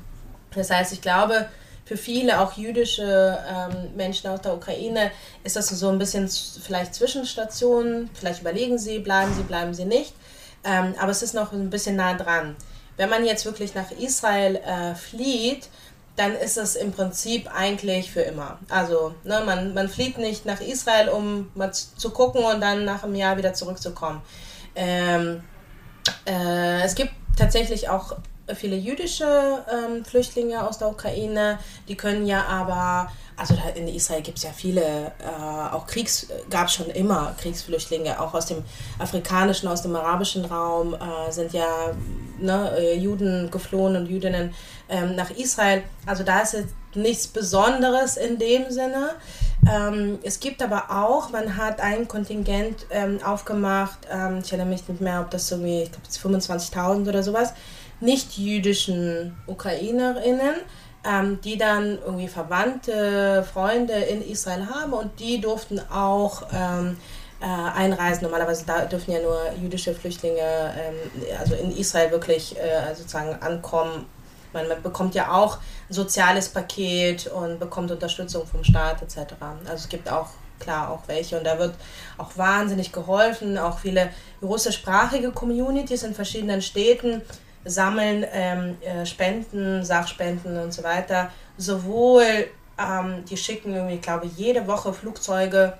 Das 0.54 0.70
heißt, 0.70 0.92
ich 0.92 1.02
glaube, 1.02 1.48
für 1.84 1.96
viele, 1.96 2.40
auch 2.40 2.56
jüdische 2.56 3.38
ähm, 3.46 3.94
Menschen 3.96 4.30
aus 4.30 4.40
der 4.40 4.54
Ukraine, 4.54 5.10
ist 5.42 5.56
das 5.56 5.68
so 5.68 5.88
ein 5.90 5.98
bisschen 5.98 6.28
vielleicht 6.28 6.94
Zwischenstation. 6.94 8.08
Vielleicht 8.14 8.40
überlegen 8.40 8.78
sie, 8.78 9.00
bleiben 9.00 9.34
sie, 9.34 9.42
bleiben 9.42 9.74
sie 9.74 9.84
nicht. 9.84 10.14
Ähm, 10.64 10.94
aber 10.98 11.10
es 11.10 11.22
ist 11.22 11.34
noch 11.34 11.52
ein 11.52 11.68
bisschen 11.68 11.96
nah 11.96 12.14
dran. 12.14 12.56
Wenn 12.96 13.10
man 13.10 13.24
jetzt 13.24 13.44
wirklich 13.44 13.74
nach 13.74 13.90
Israel 13.90 14.56
äh, 14.56 14.94
flieht, 14.94 15.68
dann 16.16 16.32
ist 16.32 16.56
es 16.56 16.76
im 16.76 16.92
Prinzip 16.92 17.50
eigentlich 17.52 18.12
für 18.12 18.20
immer. 18.20 18.58
Also 18.68 19.14
ne, 19.24 19.42
man, 19.44 19.74
man 19.74 19.88
flieht 19.88 20.18
nicht 20.18 20.46
nach 20.46 20.60
Israel, 20.60 21.08
um 21.08 21.50
mal 21.54 21.72
zu 21.72 22.10
gucken 22.10 22.44
und 22.44 22.60
dann 22.60 22.84
nach 22.84 23.02
einem 23.02 23.16
Jahr 23.16 23.36
wieder 23.36 23.52
zurückzukommen. 23.52 24.22
Ähm, 24.76 25.42
äh, 26.26 26.82
es 26.82 26.94
gibt 26.94 27.12
tatsächlich 27.36 27.88
auch 27.88 28.16
viele 28.54 28.76
jüdische 28.76 29.64
ähm, 29.72 30.04
Flüchtlinge 30.04 30.66
aus 30.66 30.78
der 30.78 30.88
Ukraine, 30.88 31.58
die 31.88 31.96
können 31.96 32.26
ja 32.26 32.44
aber 32.44 33.10
also 33.36 33.54
in 33.74 33.88
Israel 33.88 34.22
gibt 34.22 34.38
es 34.38 34.44
ja 34.44 34.50
viele, 34.54 35.12
äh, 35.18 35.72
auch 35.72 35.86
Kriegs, 35.86 36.28
gab 36.50 36.68
es 36.68 36.74
schon 36.74 36.86
immer 36.86 37.34
Kriegsflüchtlinge, 37.40 38.20
auch 38.20 38.32
aus 38.34 38.46
dem 38.46 38.62
afrikanischen, 38.98 39.68
aus 39.68 39.82
dem 39.82 39.96
arabischen 39.96 40.44
Raum 40.44 40.94
äh, 40.94 41.32
sind 41.32 41.52
ja 41.52 41.66
ne, 42.38 42.72
äh, 42.78 42.96
Juden 42.96 43.50
geflohen 43.50 43.96
und 43.96 44.06
Jüdinnen 44.06 44.54
ähm, 44.88 45.16
nach 45.16 45.30
Israel. 45.30 45.82
Also 46.06 46.22
da 46.22 46.40
ist 46.40 46.52
jetzt 46.52 46.74
nichts 46.94 47.26
Besonderes 47.26 48.16
in 48.16 48.38
dem 48.38 48.70
Sinne. 48.70 49.10
Ähm, 49.68 50.18
es 50.22 50.38
gibt 50.38 50.62
aber 50.62 50.90
auch, 50.90 51.30
man 51.30 51.56
hat 51.56 51.80
ein 51.80 52.06
Kontingent 52.06 52.86
ähm, 52.90 53.18
aufgemacht, 53.24 53.98
ähm, 54.12 54.42
ich 54.44 54.52
erinnere 54.52 54.68
mich 54.68 54.86
nicht 54.86 55.00
mehr, 55.00 55.20
ob 55.20 55.30
das 55.30 55.50
ich 55.50 55.58
glaube 55.58 56.36
25.000 56.38 57.08
oder 57.08 57.22
sowas, 57.22 57.52
nicht 58.04 58.36
jüdischen 58.36 59.36
Ukrainerinnen, 59.46 60.56
ähm, 61.04 61.40
die 61.42 61.58
dann 61.58 61.98
irgendwie 62.04 62.28
Verwandte, 62.28 63.46
Freunde 63.52 63.94
in 63.94 64.22
Israel 64.22 64.66
haben 64.68 64.92
und 64.92 65.18
die 65.20 65.40
durften 65.40 65.80
auch 65.90 66.44
ähm, 66.52 66.96
äh, 67.40 67.46
einreisen. 67.46 68.22
Normalerweise 68.22 68.64
da 68.66 68.84
dürfen 68.84 69.12
ja 69.12 69.20
nur 69.20 69.38
jüdische 69.60 69.94
Flüchtlinge 69.94 70.40
ähm, 70.40 70.94
also 71.38 71.54
in 71.54 71.76
Israel 71.76 72.10
wirklich 72.10 72.56
äh, 72.58 72.94
sozusagen 72.94 73.34
ankommen. 73.42 74.06
Man, 74.52 74.68
man 74.68 74.82
bekommt 74.82 75.14
ja 75.14 75.32
auch 75.32 75.58
ein 75.90 75.94
soziales 75.94 76.48
Paket 76.48 77.26
und 77.26 77.58
bekommt 77.58 77.90
Unterstützung 77.90 78.46
vom 78.46 78.64
Staat 78.64 79.02
etc. 79.02 79.34
Also 79.64 79.74
es 79.74 79.88
gibt 79.88 80.10
auch 80.10 80.28
klar 80.60 80.90
auch 80.90 81.00
welche 81.06 81.36
und 81.36 81.44
da 81.44 81.58
wird 81.58 81.74
auch 82.16 82.36
wahnsinnig 82.36 82.92
geholfen. 82.92 83.58
Auch 83.58 83.78
viele 83.78 84.10
russischsprachige 84.40 85.32
Communities 85.32 86.04
in 86.04 86.14
verschiedenen 86.14 86.62
Städten 86.62 87.22
sammeln 87.64 88.24
ähm, 88.32 88.76
äh, 88.82 89.06
Spenden, 89.06 89.84
Sachspenden 89.84 90.58
und 90.58 90.72
so 90.72 90.82
weiter. 90.82 91.30
Sowohl, 91.56 92.48
ähm, 92.78 93.24
die 93.28 93.36
schicken 93.36 93.74
irgendwie, 93.74 93.98
glaube 93.98 94.26
ich, 94.26 94.36
jede 94.36 94.66
Woche 94.66 94.92
Flugzeuge 94.92 95.74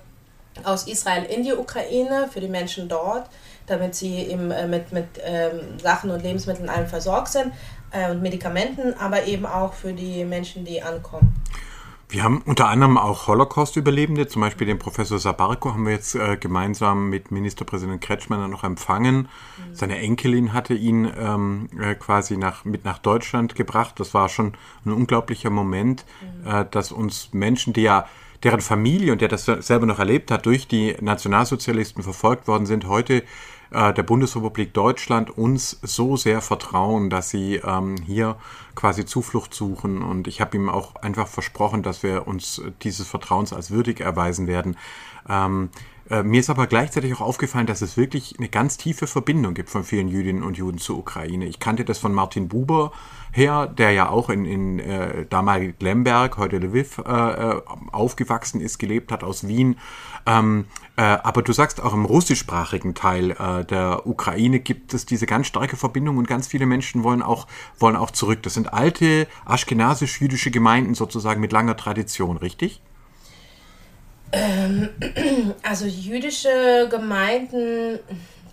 aus 0.63 0.87
Israel 0.87 1.25
in 1.25 1.43
die 1.43 1.53
Ukraine 1.53 2.29
für 2.31 2.39
die 2.39 2.47
Menschen 2.47 2.87
dort, 2.87 3.29
damit 3.67 3.95
sie 3.95 4.19
eben 4.19 4.51
äh, 4.51 4.67
mit, 4.67 4.91
mit 4.91 5.07
ähm, 5.23 5.79
Sachen 5.81 6.11
und 6.11 6.23
Lebensmitteln 6.23 6.69
allem 6.69 6.87
versorgt 6.87 7.29
sind 7.29 7.51
äh, 7.91 8.09
und 8.09 8.21
Medikamenten, 8.21 8.93
aber 8.93 9.25
eben 9.25 9.45
auch 9.45 9.73
für 9.73 9.93
die 9.93 10.23
Menschen, 10.23 10.63
die 10.63 10.81
ankommen. 10.81 11.35
Wir 12.07 12.23
haben 12.23 12.43
unter 12.45 12.67
anderem 12.67 12.97
auch 12.97 13.27
Holocaust-Überlebende, 13.27 14.27
zum 14.27 14.41
Beispiel 14.41 14.67
den 14.67 14.77
Professor 14.77 15.17
Sabarko 15.17 15.73
haben 15.73 15.85
wir 15.85 15.93
jetzt 15.93 16.13
äh, 16.15 16.37
gemeinsam 16.37 17.09
mit 17.09 17.31
Ministerpräsident 17.31 17.99
Kretschmann 17.99 18.49
noch 18.49 18.63
empfangen. 18.63 19.27
Mhm. 19.57 19.75
Seine 19.75 19.97
Enkelin 19.97 20.53
hatte 20.53 20.75
ihn 20.75 21.11
ähm, 21.17 21.69
äh, 21.79 21.95
quasi 21.95 22.37
nach, 22.37 22.63
mit 22.63 22.85
nach 22.85 22.99
Deutschland 22.99 23.55
gebracht. 23.55 23.99
Das 23.99 24.13
war 24.13 24.29
schon 24.29 24.53
ein 24.85 24.91
unglaublicher 24.91 25.49
Moment, 25.49 26.05
mhm. 26.21 26.47
äh, 26.47 26.65
dass 26.69 26.91
uns 26.91 27.29
Menschen, 27.33 27.73
die 27.73 27.81
ja 27.81 28.07
deren 28.43 28.61
Familie 28.61 29.11
und 29.11 29.21
der 29.21 29.27
das 29.27 29.45
selber 29.45 29.87
noch 29.87 29.97
erlebt 29.97 30.29
hat, 30.29 30.45
durch 30.45 30.67
die 30.67 30.95
Nationalsozialisten 31.01 32.03
verfolgt 32.03 32.47
worden 32.47 32.67
sind, 32.67 32.85
heute 32.85 33.23
äh, 33.75 33.93
der 33.93 34.03
Bundesrepublik 34.03 34.73
Deutschland 34.73 35.37
uns 35.37 35.79
so 35.81 36.15
sehr 36.15 36.41
vertrauen, 36.41 37.09
dass 37.09 37.29
sie 37.29 37.55
ähm, 37.55 37.97
hier 38.05 38.37
quasi 38.73 39.05
Zuflucht 39.05 39.53
suchen. 39.53 40.01
Und 40.01 40.27
ich 40.27 40.39
habe 40.39 40.55
ihm 40.55 40.69
auch 40.69 40.95
einfach 40.95 41.27
versprochen, 41.27 41.83
dass 41.83 42.01
wir 42.01 42.27
uns 42.27 42.61
dieses 42.83 43.07
Vertrauens 43.07 43.51
als 43.51 43.71
würdig 43.71 43.99
erweisen 43.99 44.47
werden. 44.47 44.77
Ähm, 45.27 45.69
äh, 46.09 46.23
mir 46.23 46.39
ist 46.39 46.49
aber 46.49 46.67
gleichzeitig 46.67 47.13
auch 47.15 47.21
aufgefallen, 47.21 47.67
dass 47.67 47.81
es 47.81 47.97
wirklich 47.97 48.35
eine 48.37 48.47
ganz 48.47 48.77
tiefe 48.77 49.07
Verbindung 49.07 49.53
gibt 49.55 49.69
von 49.69 49.83
vielen 49.83 50.07
Jüdinnen 50.07 50.43
und 50.43 50.57
Juden 50.57 50.77
zur 50.77 50.97
Ukraine. 50.97 51.45
Ich 51.45 51.59
kannte 51.59 51.83
das 51.83 51.97
von 51.97 52.13
Martin 52.13 52.47
Buber 52.47 52.91
her, 53.35 53.67
der 53.67 53.91
ja 53.91 54.09
auch 54.09 54.29
in, 54.29 54.45
in 54.45 54.79
äh, 54.79 55.25
damalig 55.25 55.75
Lemberg, 55.81 56.37
heute 56.37 56.57
Lviv, 56.57 56.99
äh, 56.99 57.11
äh, 57.11 57.61
aufgewachsen 57.91 58.61
ist, 58.61 58.77
gelebt 58.77 59.11
hat 59.11 59.23
aus 59.23 59.47
Wien. 59.47 59.77
Ähm, 60.25 60.65
äh, 60.95 61.01
aber 61.01 61.41
du 61.41 61.51
sagst, 61.51 61.81
auch 61.83 61.93
im 61.93 62.05
russischsprachigen 62.05 62.95
Teil 62.95 63.31
äh, 63.31 63.65
der 63.65 64.07
Ukraine 64.07 64.59
gibt 64.59 64.93
es 64.93 65.05
diese 65.05 65.25
ganz 65.25 65.47
starke 65.47 65.75
Verbindung 65.75 66.17
und 66.17 66.27
ganz 66.27 66.47
viele 66.47 66.65
Menschen 66.65 67.03
wollen 67.03 67.21
auch, 67.21 67.47
wollen 67.77 67.95
auch 67.95 68.11
zurück. 68.11 68.41
Das 68.43 68.53
sind 68.53 68.73
alte 68.73 69.27
aschkenasisch-jüdische 69.45 70.49
Gemeinden 70.51 70.95
sozusagen 70.95 71.41
mit 71.41 71.51
langer 71.51 71.75
Tradition, 71.75 72.37
richtig? 72.37 72.81
Ähm, 74.31 74.89
also 75.63 75.85
jüdische 75.85 76.87
Gemeinden, 76.89 77.99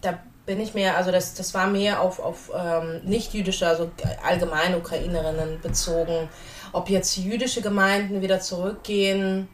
da 0.00 0.18
bin 0.46 0.60
ich 0.60 0.74
mehr, 0.74 0.96
also 0.96 1.10
das, 1.10 1.34
das 1.34 1.54
war 1.54 1.66
mehr 1.66 2.00
auf, 2.00 2.18
auf 2.18 2.50
ähm, 2.54 3.00
nicht-jüdische, 3.04 3.66
also 3.66 3.90
allgemein 4.26 4.74
Ukrainerinnen 4.74 5.60
bezogen. 5.60 6.28
Ob 6.72 6.90
jetzt 6.90 7.16
jüdische 7.16 7.62
Gemeinden 7.62 8.22
wieder 8.22 8.40
zurückgehen, 8.40 9.48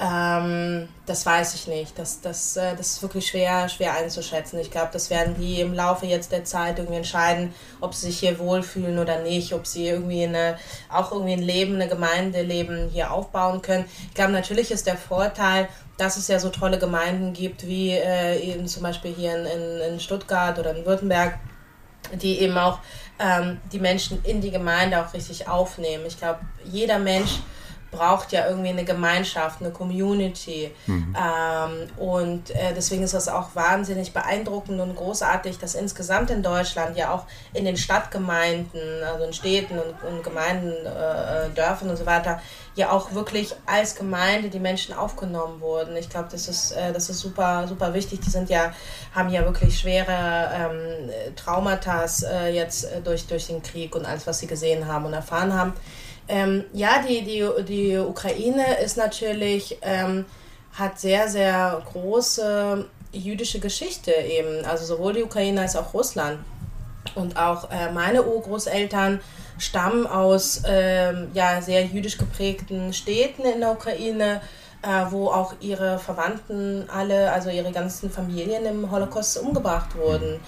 Ähm, 0.00 0.88
das 1.06 1.26
weiß 1.26 1.56
ich 1.56 1.66
nicht. 1.66 1.98
Das, 1.98 2.20
das, 2.20 2.56
äh, 2.56 2.76
das 2.76 2.92
ist 2.92 3.02
wirklich 3.02 3.26
schwer, 3.26 3.68
schwer 3.68 3.96
einzuschätzen. 3.96 4.60
Ich 4.60 4.70
glaube, 4.70 4.90
das 4.92 5.10
werden 5.10 5.34
die 5.34 5.60
im 5.60 5.74
Laufe 5.74 6.06
jetzt 6.06 6.30
der 6.30 6.44
Zeit 6.44 6.78
irgendwie 6.78 6.98
entscheiden, 6.98 7.52
ob 7.80 7.94
sie 7.94 8.06
sich 8.06 8.20
hier 8.20 8.38
wohlfühlen 8.38 9.00
oder 9.00 9.22
nicht, 9.22 9.54
ob 9.54 9.66
sie 9.66 9.88
irgendwie 9.88 10.22
eine, 10.22 10.56
auch 10.88 11.10
irgendwie 11.10 11.32
ein 11.32 11.42
Leben, 11.42 11.74
eine 11.74 11.88
Gemeindeleben 11.88 12.88
hier 12.90 13.10
aufbauen 13.10 13.60
können. 13.60 13.86
Ich 14.06 14.14
glaube, 14.14 14.30
natürlich 14.30 14.70
ist 14.70 14.86
der 14.86 14.96
Vorteil, 14.96 15.68
dass 15.98 16.16
es 16.16 16.28
ja 16.28 16.38
so 16.38 16.48
tolle 16.48 16.78
Gemeinden 16.78 17.34
gibt, 17.34 17.66
wie 17.66 17.90
äh, 17.90 18.40
eben 18.40 18.66
zum 18.66 18.84
Beispiel 18.84 19.12
hier 19.12 19.36
in, 19.36 19.44
in, 19.44 19.80
in 19.92 20.00
Stuttgart 20.00 20.58
oder 20.58 20.74
in 20.74 20.86
Württemberg, 20.86 21.38
die 22.14 22.38
eben 22.38 22.56
auch 22.56 22.78
ähm, 23.18 23.60
die 23.72 23.80
Menschen 23.80 24.24
in 24.24 24.40
die 24.40 24.52
Gemeinde 24.52 25.04
auch 25.04 25.12
richtig 25.12 25.48
aufnehmen. 25.48 26.04
Ich 26.06 26.16
glaube, 26.16 26.40
jeder 26.64 26.98
Mensch 26.98 27.40
braucht 27.90 28.32
ja 28.32 28.46
irgendwie 28.46 28.68
eine 28.68 28.84
Gemeinschaft, 28.84 29.60
eine 29.60 29.70
Community. 29.70 30.70
Mhm. 30.86 31.16
Ähm, 31.16 31.88
und 31.96 32.50
äh, 32.50 32.74
deswegen 32.74 33.02
ist 33.02 33.14
das 33.14 33.28
auch 33.28 33.54
wahnsinnig 33.54 34.12
beeindruckend 34.12 34.80
und 34.80 34.94
großartig, 34.94 35.58
dass 35.58 35.74
insgesamt 35.74 36.30
in 36.30 36.42
Deutschland 36.42 36.96
ja 36.96 37.12
auch 37.12 37.24
in 37.54 37.64
den 37.64 37.76
Stadtgemeinden, 37.76 39.02
also 39.04 39.24
in 39.24 39.32
Städten 39.32 39.78
und, 39.78 40.02
und 40.08 40.22
Gemeinden, 40.22 40.72
äh, 40.84 41.46
äh, 41.46 41.50
Dörfern 41.54 41.88
und 41.90 41.96
so 41.96 42.04
weiter, 42.04 42.40
ja 42.74 42.90
auch 42.90 43.12
wirklich 43.12 43.54
als 43.66 43.94
Gemeinde 43.94 44.50
die 44.50 44.60
Menschen 44.60 44.94
aufgenommen 44.94 45.60
wurden. 45.60 45.96
Ich 45.96 46.10
glaube, 46.10 46.28
das 46.30 46.46
ist, 46.48 46.72
äh, 46.72 46.92
das 46.92 47.08
ist 47.08 47.20
super, 47.20 47.66
super 47.66 47.94
wichtig. 47.94 48.20
Die 48.20 48.30
sind 48.30 48.50
ja, 48.50 48.72
haben 49.14 49.30
ja 49.30 49.44
wirklich 49.44 49.78
schwere 49.78 50.50
ähm, 50.54 51.34
Traumata 51.36 52.04
äh, 52.30 52.54
jetzt 52.54 52.84
äh, 52.84 53.00
durch, 53.00 53.26
durch 53.26 53.46
den 53.46 53.62
Krieg 53.62 53.94
und 53.94 54.04
alles, 54.04 54.26
was 54.26 54.38
sie 54.38 54.46
gesehen 54.46 54.86
haben 54.86 55.06
und 55.06 55.14
erfahren 55.14 55.54
haben. 55.54 55.72
Ähm, 56.28 56.64
ja, 56.72 57.02
die, 57.06 57.22
die, 57.22 57.46
die 57.64 57.96
Ukraine 57.96 58.78
ist 58.84 58.96
natürlich, 58.96 59.78
ähm, 59.82 60.26
hat 60.72 61.00
sehr, 61.00 61.28
sehr 61.28 61.82
große 61.92 62.86
jüdische 63.12 63.58
Geschichte 63.58 64.12
eben. 64.12 64.64
Also 64.64 64.84
sowohl 64.84 65.14
die 65.14 65.22
Ukraine 65.22 65.62
als 65.62 65.76
auch 65.76 65.94
Russland. 65.94 66.38
Und 67.14 67.36
auch 67.36 67.70
äh, 67.70 67.90
meine 67.92 68.24
Urgroßeltern 68.24 69.20
stammen 69.58 70.06
aus 70.06 70.62
ähm, 70.66 71.28
ja, 71.32 71.60
sehr 71.62 71.84
jüdisch 71.84 72.18
geprägten 72.18 72.92
Städten 72.92 73.44
in 73.44 73.60
der 73.60 73.72
Ukraine, 73.72 74.40
äh, 74.82 75.10
wo 75.10 75.28
auch 75.28 75.54
ihre 75.60 75.98
Verwandten 75.98 76.88
alle, 76.88 77.32
also 77.32 77.50
ihre 77.50 77.72
ganzen 77.72 78.10
Familien 78.10 78.64
im 78.64 78.90
Holocaust 78.90 79.38
umgebracht 79.38 79.96
wurden. 79.96 80.40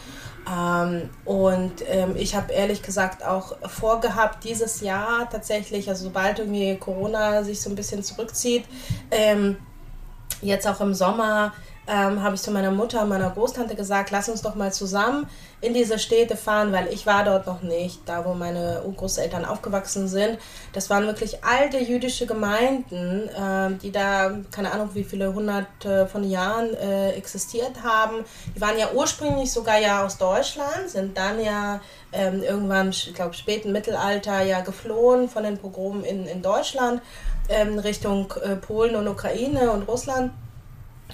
Ähm, 0.48 1.10
und 1.24 1.72
ähm, 1.88 2.14
ich 2.16 2.34
habe 2.34 2.52
ehrlich 2.52 2.82
gesagt 2.82 3.24
auch 3.24 3.56
vorgehabt, 3.68 4.44
dieses 4.44 4.80
Jahr 4.80 5.28
tatsächlich, 5.30 5.88
also 5.88 6.04
sobald 6.04 6.38
irgendwie 6.38 6.76
Corona 6.76 7.42
sich 7.42 7.60
so 7.60 7.70
ein 7.70 7.76
bisschen 7.76 8.02
zurückzieht, 8.02 8.64
ähm, 9.10 9.56
jetzt 10.40 10.66
auch 10.66 10.80
im 10.80 10.94
Sommer 10.94 11.52
ähm, 11.86 12.22
habe 12.22 12.34
ich 12.34 12.42
zu 12.42 12.50
meiner 12.50 12.70
Mutter, 12.70 13.04
meiner 13.04 13.30
Großtante 13.30 13.74
gesagt, 13.74 14.10
lass 14.10 14.28
uns 14.28 14.42
doch 14.42 14.54
mal 14.54 14.72
zusammen 14.72 15.28
in 15.60 15.74
diese 15.74 15.98
Städte 15.98 16.36
fahren, 16.36 16.72
weil 16.72 16.88
ich 16.88 17.06
war 17.06 17.24
dort 17.24 17.46
noch 17.46 17.62
nicht, 17.62 18.00
da 18.06 18.24
wo 18.24 18.34
meine 18.34 18.82
Urgroßeltern 18.84 19.44
aufgewachsen 19.44 20.08
sind. 20.08 20.38
Das 20.72 20.88
waren 20.88 21.06
wirklich 21.06 21.44
alte 21.44 21.78
jüdische 21.78 22.26
Gemeinden, 22.26 23.28
äh, 23.28 23.76
die 23.82 23.90
da, 23.90 24.30
keine 24.50 24.72
Ahnung, 24.72 24.90
wie 24.94 25.04
viele 25.04 25.34
hunderte 25.34 26.06
von 26.06 26.28
Jahren 26.28 26.74
äh, 26.74 27.10
existiert 27.12 27.82
haben. 27.82 28.24
Die 28.54 28.60
waren 28.60 28.78
ja 28.78 28.92
ursprünglich 28.94 29.52
sogar 29.52 29.78
ja 29.78 30.04
aus 30.04 30.16
Deutschland, 30.18 30.88
sind 30.88 31.16
dann 31.16 31.42
ja 31.42 31.80
ähm, 32.12 32.42
irgendwann, 32.42 32.90
ich 32.90 33.12
glaube, 33.14 33.34
späten 33.34 33.72
Mittelalter 33.72 34.42
ja 34.42 34.60
geflohen 34.60 35.28
von 35.28 35.42
den 35.42 35.58
Pogromen 35.58 36.04
in, 36.04 36.26
in 36.26 36.42
Deutschland 36.42 37.02
ähm, 37.48 37.78
Richtung 37.78 38.32
äh, 38.42 38.56
Polen 38.56 38.96
und 38.96 39.08
Ukraine 39.08 39.72
und 39.72 39.82
Russland. 39.88 40.32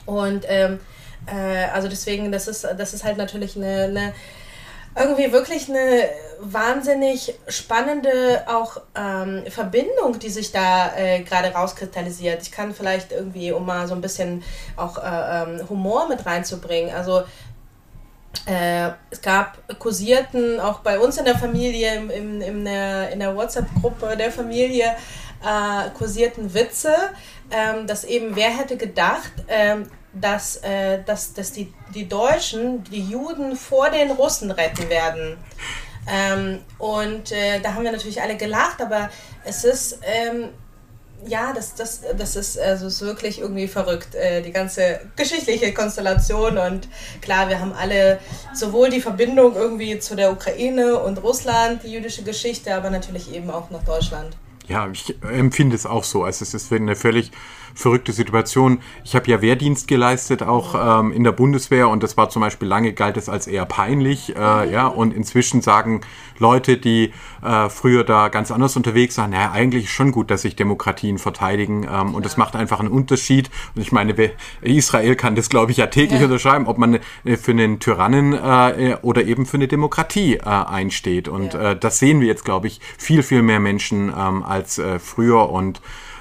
Und 0.06 0.44
ähm, 0.48 0.80
äh, 1.26 1.66
also 1.72 1.88
deswegen, 1.88 2.32
das 2.32 2.48
ist, 2.48 2.64
das 2.64 2.94
ist 2.94 3.04
halt 3.04 3.18
natürlich 3.18 3.56
eine, 3.56 3.84
eine 3.84 4.14
irgendwie 4.98 5.30
wirklich 5.30 5.68
eine 5.68 6.08
wahnsinnig 6.40 7.34
spannende 7.48 8.44
auch 8.46 8.80
ähm, 8.94 9.44
Verbindung, 9.48 10.18
die 10.18 10.30
sich 10.30 10.52
da 10.52 10.96
äh, 10.96 11.20
gerade 11.22 11.52
rauskristallisiert. 11.52 12.42
Ich 12.42 12.50
kann 12.50 12.74
vielleicht 12.74 13.12
irgendwie, 13.12 13.52
um 13.52 13.66
mal 13.66 13.86
so 13.86 13.94
ein 13.94 14.00
bisschen 14.00 14.42
auch 14.76 14.96
äh, 14.96 15.02
ähm, 15.42 15.68
Humor 15.68 16.08
mit 16.08 16.24
reinzubringen, 16.24 16.94
also 16.94 17.24
äh, 18.46 18.90
es 19.10 19.20
gab 19.22 19.56
kursierten 19.78 20.60
auch 20.60 20.80
bei 20.80 20.98
uns 20.98 21.16
in 21.16 21.24
der 21.24 21.36
Familie, 21.36 21.96
im, 21.96 22.10
im, 22.10 22.40
in 22.40 22.64
der, 22.64 23.10
in 23.10 23.18
der 23.18 23.34
WhatsApp-Gruppe 23.34 24.16
der 24.16 24.30
Familie, 24.30 24.94
äh, 25.42 25.90
kursierten 25.96 26.52
Witze, 26.54 26.94
ähm, 27.50 27.86
dass 27.86 28.04
eben, 28.04 28.36
wer 28.36 28.50
hätte 28.50 28.76
gedacht, 28.76 29.32
ähm, 29.48 29.88
dass, 30.12 30.56
äh, 30.58 31.02
dass, 31.04 31.34
dass 31.34 31.52
die, 31.52 31.72
die 31.94 32.08
Deutschen 32.08 32.84
die 32.84 33.02
Juden 33.02 33.56
vor 33.56 33.90
den 33.90 34.10
Russen 34.10 34.50
retten 34.50 34.88
werden. 34.88 35.36
Ähm, 36.08 36.60
und 36.78 37.32
äh, 37.32 37.60
da 37.60 37.74
haben 37.74 37.84
wir 37.84 37.92
natürlich 37.92 38.22
alle 38.22 38.36
gelacht, 38.36 38.80
aber 38.80 39.10
es 39.44 39.64
ist, 39.64 39.98
ähm, 40.02 40.50
ja, 41.26 41.52
das, 41.52 41.74
das, 41.74 42.02
das 42.16 42.36
ist, 42.36 42.58
also 42.58 42.86
ist 42.86 43.00
wirklich 43.02 43.40
irgendwie 43.40 43.66
verrückt, 43.66 44.14
äh, 44.14 44.42
die 44.42 44.52
ganze 44.52 45.00
geschichtliche 45.16 45.74
Konstellation. 45.74 46.58
Und 46.58 46.88
klar, 47.20 47.48
wir 47.48 47.60
haben 47.60 47.72
alle 47.72 48.20
sowohl 48.54 48.90
die 48.90 49.00
Verbindung 49.00 49.56
irgendwie 49.56 49.98
zu 49.98 50.14
der 50.14 50.30
Ukraine 50.30 51.00
und 51.00 51.22
Russland, 51.22 51.82
die 51.82 51.92
jüdische 51.92 52.22
Geschichte, 52.22 52.74
aber 52.74 52.90
natürlich 52.90 53.34
eben 53.34 53.50
auch 53.50 53.70
nach 53.70 53.82
Deutschland. 53.82 54.36
Ja, 54.68 54.88
ich 54.90 55.14
empfinde 55.22 55.76
es 55.76 55.86
auch 55.86 56.04
so. 56.04 56.24
Also 56.24 56.42
es 56.42 56.54
ist 56.54 56.72
eine 56.72 56.96
völlig 56.96 57.30
verrückte 57.76 58.12
Situation. 58.12 58.80
Ich 59.04 59.14
habe 59.14 59.30
ja 59.30 59.40
Wehrdienst 59.40 59.86
geleistet, 59.86 60.42
auch 60.42 61.00
ähm, 61.00 61.12
in 61.12 61.22
der 61.22 61.32
Bundeswehr 61.32 61.88
und 61.88 62.02
das 62.02 62.16
war 62.16 62.30
zum 62.30 62.40
Beispiel 62.40 62.66
lange 62.66 62.92
galt 62.92 63.16
es 63.16 63.28
als 63.28 63.46
eher 63.46 63.66
peinlich, 63.66 64.34
äh, 64.34 64.72
ja, 64.72 64.86
und 64.86 65.14
inzwischen 65.14 65.60
sagen 65.60 66.00
Leute, 66.38 66.76
die 66.76 67.12
äh, 67.42 67.68
früher 67.68 68.04
da 68.04 68.28
ganz 68.28 68.50
anders 68.50 68.76
unterwegs 68.76 69.16
waren, 69.18 69.30
naja, 69.30 69.52
eigentlich 69.52 69.84
ist 69.84 69.90
schon 69.90 70.10
gut, 70.10 70.30
dass 70.30 70.42
sich 70.42 70.56
Demokratien 70.56 71.18
verteidigen 71.18 71.86
ähm, 71.90 72.14
und 72.14 72.24
das 72.24 72.36
macht 72.36 72.56
einfach 72.56 72.80
einen 72.80 72.88
Unterschied. 72.88 73.50
Und 73.74 73.82
ich 73.82 73.92
meine, 73.92 74.14
Israel 74.62 75.16
kann 75.16 75.34
das, 75.34 75.48
glaube 75.48 75.70
ich, 75.70 75.78
ja 75.78 75.86
täglich 75.86 76.20
ja. 76.20 76.26
unterschreiben, 76.26 76.66
ob 76.66 76.78
man 76.78 76.98
äh, 77.24 77.36
für 77.36 77.52
einen 77.52 77.78
Tyrannen 77.78 78.32
äh, 78.32 78.96
oder 79.02 79.24
eben 79.24 79.46
für 79.46 79.56
eine 79.56 79.68
Demokratie 79.68 80.36
äh, 80.36 80.42
einsteht. 80.44 81.28
Und 81.28 81.54
ja. 81.54 81.72
äh, 81.72 81.78
das 81.78 81.98
sehen 81.98 82.20
wir 82.20 82.26
jetzt, 82.26 82.44
glaube 82.44 82.66
ich, 82.66 82.80
viel, 82.98 83.22
viel 83.22 83.42
mehr 83.42 83.60
Menschen 83.60 84.12
ähm, 84.16 84.42
als 84.42 84.78
äh, 84.78 84.98
früher 84.98 85.50
und 85.50 85.80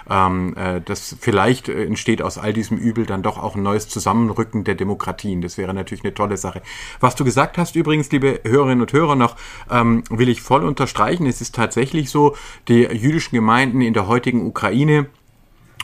ähm, 0.10 0.56
äh, 0.56 0.82
das 0.82 1.16
vielleicht 1.20 1.70
äh, 1.70 1.86
entsteht 1.86 2.22
aus 2.22 2.38
all 2.38 2.54
diesem 2.54 2.78
Übel 2.78 3.06
dann 3.06 3.24
doch 3.24 3.38
auch 3.38 3.56
ein 3.56 3.64
neues 3.64 3.88
Zusammenrücken 3.88 4.64
der 4.64 4.76
Demokratien. 4.76 5.42
Das 5.42 5.58
wäre 5.58 5.74
natürlich 5.74 6.04
eine 6.04 6.14
tolle 6.14 6.38
Sache. 6.38 6.62
Was 7.00 7.16
du 7.16 7.24
gesagt 7.24 7.58
hast 7.58 7.76
übrigens, 7.76 8.12
liebe 8.12 8.42
Hörerinnen 8.44 8.82
und 8.82 8.94
Hörer, 8.94 9.16
noch 9.16 9.36
ähm, 9.70 10.04
will 10.10 10.30
ich 10.30 10.42
voll 10.42 10.64
unterstreichen. 10.64 11.26
Es 11.26 11.42
ist 11.42 11.56
tatsächlich 11.56 12.10
so, 12.10 12.36
die 12.68 12.84
jüdischen 12.84 13.36
Gemeinden 13.36 13.82
in 13.82 13.94
der 13.94 14.08
heutigen 14.08 14.46
Ukraine 14.46 15.08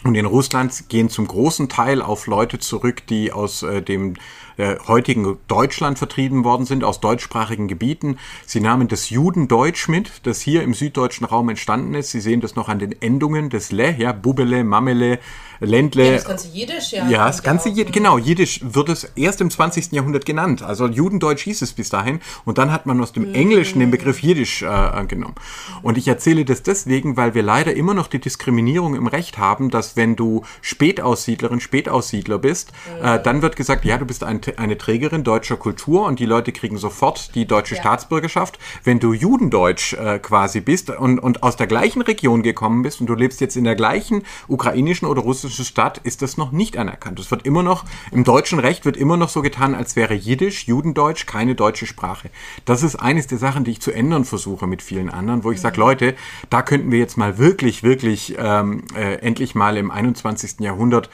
und 0.04 0.16
in 0.16 0.25
Russland 0.25 0.90
gehen 0.90 1.10
zum 1.10 1.28
großen 1.28 1.70
Teil 1.70 2.01
auf 2.01 2.25
Leute 2.25 2.58
zurück, 2.58 3.06
die 3.08 3.32
aus 3.32 3.62
äh, 3.62 3.82
dem 3.82 4.16
äh, 4.62 4.77
heutigen 4.88 5.38
Deutschland 5.48 5.98
vertrieben 5.98 6.44
worden 6.44 6.65
sind, 6.65 6.84
aus 6.84 7.01
deutschsprachigen 7.01 7.68
Gebieten. 7.68 8.18
Sie 8.46 8.60
nahmen 8.60 8.88
das 8.88 9.10
Judendeutsch 9.10 9.88
mit, 9.88 10.12
das 10.24 10.39
hier 10.39 10.62
im 10.62 10.75
süddeutschen 10.75 11.25
Raum 11.25 11.50
entstanden 11.50 11.96
ist. 11.96 12.12
Sie 12.12 12.22
sehen 12.22 12.41
das 12.41 12.56
noch 12.56 12.70
an 12.70 12.77
den 12.77 13.01
Endungen 13.01 13.50
des 13.50 13.72
Le, 13.72 13.96
ja, 13.98 14.12
Bubele, 14.12 14.63
Mamele, 14.63 15.20
Ländle. 15.62 16.06
Ja, 16.06 16.13
das 16.13 16.25
ganze 16.25 16.48
Jiddisch, 16.50 16.91
ja. 16.91 17.08
Ja, 17.08 17.27
das 17.27 17.44
ganze 17.44 17.70
Jiddisch, 17.70 17.94
genau, 17.94 18.18
Jiddisch 18.18 18.62
wird 18.63 18.89
es 18.89 19.03
erst 19.15 19.41
im 19.41 19.51
20. 19.51 19.91
Jahrhundert 19.91 20.25
genannt. 20.25 20.63
Also 20.63 20.88
Judendeutsch 20.88 21.44
hieß 21.44 21.62
es 21.62 21.74
bis 21.74 21.89
dahin 21.89 22.20
und 22.46 22.58
dann 22.58 22.72
hat 22.72 22.86
man 22.86 23.00
aus 23.01 23.13
dem 23.13 23.34
Englischen 23.34 23.80
den 23.80 23.91
Begriff 23.91 24.22
Jiddisch 24.22 24.63
äh, 24.63 25.06
genommen. 25.06 25.36
Und 25.84 25.98
ich 25.98 26.08
erzähle 26.08 26.46
das 26.46 26.63
deswegen, 26.63 27.15
weil 27.15 27.36
wir 27.36 27.44
leider 27.44 27.75
immer 27.75 27.94
noch 27.94 28.08
die 28.08 28.20
Diskriminierung 28.20 28.96
im 28.96 29.08
Recht 29.08 29.38
haben, 29.38 29.70
dass 29.70 29.96
wenn 29.96 30.15
du 30.15 30.44
Spätaussiedlerin, 30.62 31.60
Spätaussiedler 31.60 32.39
bist, 32.39 32.72
äh, 33.01 33.20
dann 33.20 33.41
wird 33.41 33.56
gesagt, 33.56 33.86
ja, 33.86 33.98
du 33.98 34.06
bist 34.06 34.24
ein 34.24 34.41
eine 34.58 34.77
Trägerin 34.77 35.24
deutscher 35.24 35.58
Kultur 35.58 36.05
und 36.05 36.20
die 36.20 36.25
Leute 36.25 36.51
kriegen 36.51 36.77
sofort 36.77 37.36
die 37.36 37.46
deutsche 37.46 37.75
ja. 37.75 37.81
Staatsbürgerschaft. 37.81 38.60
Wenn 38.84 39.00
du 39.00 39.13
Judendeutsch 39.13 39.93
äh, 39.93 40.20
quasi 40.20 40.62
bist 40.62 40.89
und, 40.89 41.20
und 41.20 41.43
aus 41.43 41.55
der 41.55 41.67
gleichen 41.67 42.01
Region 42.01 42.43
gekommen 42.43 42.84
bist 42.84 43.01
und 43.01 43.08
du 43.08 43.15
lebst 43.15 43.41
jetzt 43.41 43.55
in 43.58 43.63
der 43.63 43.75
gleichen 43.75 44.24
ukrainischen 44.48 45.08
oder 45.08 45.22
russischen 45.22 45.65
Stadt, 45.65 46.00
ist 46.00 46.22
das 46.22 46.38
noch 46.38 46.51
nicht 46.51 46.77
anerkannt. 46.77 47.20
Es 47.20 47.31
wird 47.31 47.46
immer 47.46 47.63
noch, 47.63 47.86
im 48.12 48.24
deutschen 48.24 48.60
Recht 48.60 48.86
wird 48.86 48.98
immer 48.98 49.17
noch 49.17 49.29
so 49.29 49.41
getan, 49.41 49.75
als 49.75 49.96
wäre 49.96 50.13
Jiddisch, 50.13 50.67
Judendeutsch 50.67 51.25
keine 51.25 51.55
deutsche 51.55 51.86
Sprache. 51.86 52.29
Das 52.65 52.84
ist 52.84 52.96
eines 52.96 53.27
der 53.27 53.38
Sachen, 53.38 53.63
die 53.63 53.72
ich 53.72 53.81
zu 53.81 53.91
ändern 53.91 54.25
versuche 54.25 54.67
mit 54.67 54.81
vielen 54.81 55.10
anderen, 55.10 55.43
wo 55.43 55.51
ich 55.51 55.58
mhm. 55.58 55.63
sage, 55.63 55.79
Leute, 55.79 56.15
da 56.50 56.62
könnten 56.62 56.91
wir 56.91 57.00
jetzt 57.00 57.17
mal 57.17 57.38
wirklich, 57.38 57.84
wirklich 57.84 58.36
ähm, 58.38 58.84
äh, 58.96 59.15
endlich 59.15 59.55
mal 59.55 59.77
im 59.77 59.91
21. 59.91 60.60
Jahrhundert 60.60 61.10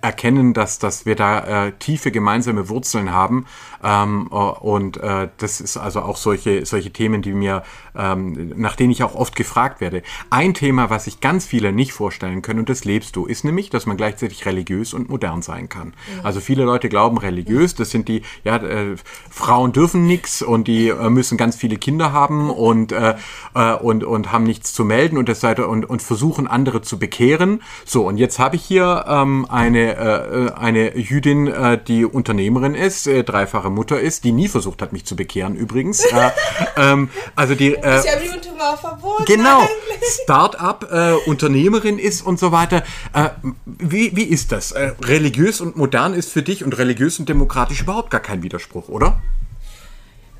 erkennen, 0.00 0.54
dass, 0.54 0.78
dass 0.78 1.06
wir 1.06 1.16
da 1.16 1.66
äh, 1.66 1.72
tiefe 1.72 2.12
gemeinsame 2.12 2.68
Wurzeln 2.68 3.12
haben. 3.12 3.46
Ähm, 3.82 4.28
äh, 4.30 4.34
und 4.34 4.96
äh, 4.98 5.28
das 5.38 5.60
ist 5.60 5.76
also 5.76 6.02
auch 6.02 6.16
solche, 6.16 6.64
solche 6.66 6.92
Themen, 6.92 7.22
die 7.22 7.32
mir, 7.32 7.64
ähm, 7.96 8.52
nach 8.56 8.76
denen 8.76 8.92
ich 8.92 9.02
auch 9.02 9.14
oft 9.14 9.34
gefragt 9.34 9.80
werde. 9.80 10.02
Ein 10.30 10.54
Thema, 10.54 10.90
was 10.90 11.04
sich 11.04 11.20
ganz 11.20 11.46
viele 11.46 11.72
nicht 11.72 11.92
vorstellen 11.92 12.42
können, 12.42 12.60
und 12.60 12.68
das 12.68 12.84
lebst 12.84 13.16
du, 13.16 13.26
ist 13.26 13.44
nämlich, 13.44 13.70
dass 13.70 13.86
man 13.86 13.96
gleichzeitig 13.96 14.46
religiös 14.46 14.94
und 14.94 15.08
modern 15.08 15.42
sein 15.42 15.68
kann. 15.68 15.88
Mhm. 15.88 16.24
Also 16.24 16.40
viele 16.40 16.64
Leute 16.64 16.88
glauben 16.88 17.18
religiös, 17.18 17.74
das 17.74 17.90
sind 17.90 18.08
die, 18.08 18.22
ja, 18.44 18.56
äh, 18.56 18.94
Frauen 19.30 19.72
dürfen 19.72 20.06
nichts 20.06 20.42
und 20.42 20.68
die 20.68 20.88
äh, 20.88 21.10
müssen 21.10 21.36
ganz 21.36 21.56
viele 21.56 21.76
Kinder 21.76 22.12
haben 22.12 22.50
und, 22.50 22.92
äh, 22.92 23.14
äh, 23.54 23.74
und, 23.74 24.04
und 24.04 24.30
haben 24.30 24.44
nichts 24.44 24.72
zu 24.72 24.84
melden 24.84 25.18
und, 25.18 25.28
das, 25.28 25.42
und, 25.42 25.88
und 25.88 26.02
versuchen 26.02 26.46
andere 26.46 26.82
zu 26.82 26.98
bekehren. 26.98 27.62
So, 27.84 28.06
und 28.06 28.16
jetzt 28.16 28.38
habe 28.38 28.56
ich 28.56 28.64
hier 28.64 29.04
ähm, 29.08 29.46
eine, 29.76 29.96
äh, 29.96 30.52
eine 30.52 30.96
Jüdin, 30.96 31.46
äh, 31.46 31.78
die 31.82 32.04
Unternehmerin 32.04 32.74
ist, 32.74 33.06
äh, 33.06 33.24
dreifache 33.24 33.70
Mutter 33.70 34.00
ist, 34.00 34.24
die 34.24 34.32
nie 34.32 34.48
versucht 34.48 34.82
hat, 34.82 34.92
mich 34.92 35.04
zu 35.04 35.16
bekehren 35.16 35.56
übrigens. 35.56 36.04
äh, 36.04 36.30
ähm, 36.76 37.10
also 37.34 37.54
die, 37.54 37.74
äh, 37.74 37.98
ist 37.98 38.06
ja 38.06 38.20
Judentum 38.20 38.52
verboten. 38.80 39.24
Genau, 39.26 39.68
Start-up, 40.22 40.88
äh, 40.90 41.12
Unternehmerin 41.28 41.98
ist 41.98 42.22
und 42.22 42.38
so 42.38 42.52
weiter. 42.52 42.82
Äh, 43.12 43.30
wie, 43.64 44.16
wie 44.16 44.24
ist 44.24 44.52
das? 44.52 44.72
Äh, 44.72 44.92
religiös 45.02 45.60
und 45.60 45.76
modern 45.76 46.14
ist 46.14 46.32
für 46.32 46.42
dich 46.42 46.64
und 46.64 46.76
religiös 46.78 47.18
und 47.18 47.28
demokratisch 47.28 47.82
überhaupt 47.82 48.10
gar 48.10 48.20
kein 48.20 48.42
Widerspruch, 48.42 48.88
oder? 48.88 49.20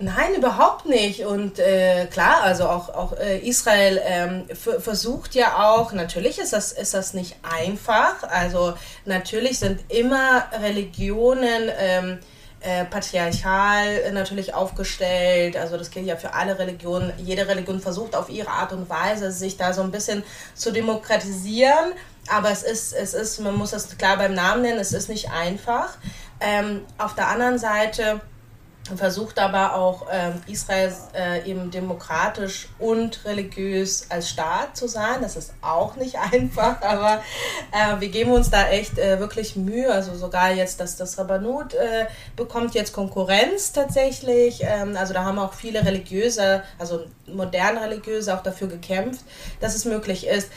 Nein, 0.03 0.35
überhaupt 0.35 0.87
nicht. 0.87 1.27
Und 1.27 1.61
äh, 1.61 2.07
klar, 2.07 2.43
also 2.43 2.65
auch, 2.65 2.89
auch 2.89 3.17
äh, 3.17 3.39
Israel 3.39 4.01
ähm, 4.05 4.47
versucht 4.57 5.37
ja 5.37 5.71
auch, 5.71 5.93
natürlich 5.93 6.41
ist 6.41 6.53
das, 6.53 6.73
ist 6.73 6.93
das 6.93 7.15
nicht 7.15 7.37
einfach. 7.45 8.25
Also 8.25 8.75
natürlich 9.05 9.61
sind 9.61 9.81
immer 9.93 10.45
Religionen 10.61 11.71
ähm, 11.79 12.19
äh, 12.59 12.85
patriarchal 12.85 14.11
natürlich 14.13 14.55
aufgestellt. 14.55 15.57
Also 15.57 15.77
das 15.77 15.93
gilt 15.93 16.07
ja 16.07 16.17
für 16.17 16.35
alle 16.35 16.59
Religionen. 16.59 17.13
Jede 17.19 17.47
Religion 17.47 17.79
versucht 17.79 18.17
auf 18.17 18.29
ihre 18.29 18.51
Art 18.51 18.73
und 18.73 18.91
Weise, 18.91 19.31
sich 19.31 19.57
da 19.57 19.73
so 19.73 19.83
ein 19.83 19.93
bisschen 19.93 20.25
zu 20.57 20.73
demokratisieren. 20.73 21.93
Aber 22.29 22.51
es 22.51 22.65
ist, 22.65 22.93
es 22.93 23.15
ist, 23.15 23.39
man 23.39 23.55
muss 23.55 23.71
das 23.71 23.97
klar 23.97 24.17
beim 24.17 24.35
Namen 24.35 24.63
nennen, 24.63 24.81
es 24.81 24.93
ist 24.93 25.09
nicht 25.09 25.31
einfach. 25.31 25.97
Ähm, 26.41 26.81
auf 26.99 27.15
der 27.15 27.29
anderen 27.29 27.61
Seite 27.61 28.21
versucht 28.97 29.39
aber 29.39 29.77
auch 29.77 30.07
ähm, 30.11 30.43
Israel 30.49 30.93
äh, 31.15 31.49
eben 31.49 31.71
demokratisch 31.71 32.69
und 32.81 33.25
religiös 33.25 34.07
als 34.11 34.29
Staat 34.29 34.77
zu 34.77 34.89
sein. 34.89 35.23
Das 35.23 35.37
ist 35.37 35.55
auch 35.63 35.97
nicht 35.97 36.17
einfach, 36.33 36.83
aber 36.83 37.23
äh, 37.71 38.01
wir 38.01 38.09
geben 38.09 38.33
uns 38.33 38.51
da 38.51 38.69
echt 38.69 38.99
äh, 38.99 39.21
wirklich 39.21 39.55
Mühe. 39.55 39.93
Also 39.93 40.15
sogar 40.17 40.53
jetzt, 40.53 40.81
dass 40.81 40.97
das 40.97 41.17
Rabbanut 41.17 41.75
äh, 41.75 42.07
bekommt 42.35 42.75
jetzt 42.75 42.93
Konkurrenz 42.93 43.73
tatsächlich. 43.73 44.63
Ähm, 44.63 44.97
also 44.97 45.15
da 45.15 45.25
haben 45.25 45.39
auch 45.39 45.55
viele 45.55 45.85
religiöse, 45.85 46.63
also 46.79 47.05
moderne 47.27 47.83
religiöse 47.83 48.37
auch 48.37 48.43
dafür 48.43 48.67
gekämpft, 48.67 49.25
dass 49.61 49.77
es 49.77 49.85
möglich 49.85 50.27
ist. 50.27 50.49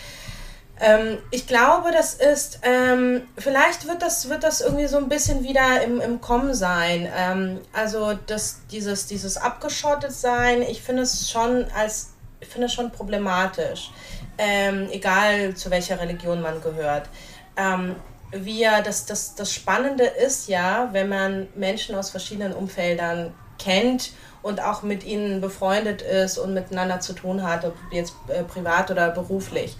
Ähm, 0.79 1.20
ich 1.32 1.48
glaube, 1.48 1.91
das 1.91 2.15
ist, 2.15 2.60
ähm, 2.63 3.24
vielleicht 3.38 3.88
wird 3.88 4.01
das, 4.01 4.29
wird 4.29 4.44
das 4.44 4.60
irgendwie 4.60 4.88
so 4.88 4.98
ein 4.98 5.08
bisschen 5.08 5.44
wieder 5.44 5.82
im, 5.84 6.01
im 6.01 6.20
Kommen 6.20 6.53
sein. 6.53 7.10
Ähm, 7.15 7.62
also 7.72 8.13
das, 8.27 8.62
dieses, 8.72 9.08
dieses 9.08 9.38
abgeschottet 9.38 10.12
sein, 10.12 10.62
ich 10.62 10.82
finde 10.82 11.03
es 11.03 11.32
schon 11.32 11.65
als, 11.75 12.13
ich 12.41 12.48
finde 12.48 12.67
es 12.67 12.74
schon 12.74 12.91
problematisch. 12.91 13.91
Ähm, 14.38 14.89
egal 14.91 15.55
zu 15.55 15.72
welcher 15.72 16.00
Religion 16.00 16.41
man 16.41 16.62
gehört. 16.62 17.08
Ähm, 17.55 17.96
wir, 18.32 18.82
das, 18.82 19.05
das, 19.05 19.36
das 19.36 19.53
Spannende 19.53 20.03
ist 20.03 20.50
ja, 20.50 20.89
wenn 20.91 21.08
man 21.08 21.48
Menschen 21.55 21.96
aus 21.96 22.10
verschiedenen 22.10 22.51
Umfeldern 22.51 23.34
kennt 23.58 24.12
und 24.41 24.62
auch 24.62 24.84
mit 24.84 25.05
ihnen 25.05 25.39
befreundet 25.39 26.01
ist 26.01 26.38
und 26.38 26.53
miteinander 26.53 27.00
zu 27.00 27.13
tun 27.13 27.44
hat, 27.44 27.63
ob 27.63 27.75
jetzt 27.91 28.13
äh, 28.27 28.44
privat 28.44 28.91
oder 28.91 29.10
beruflich. 29.10 29.77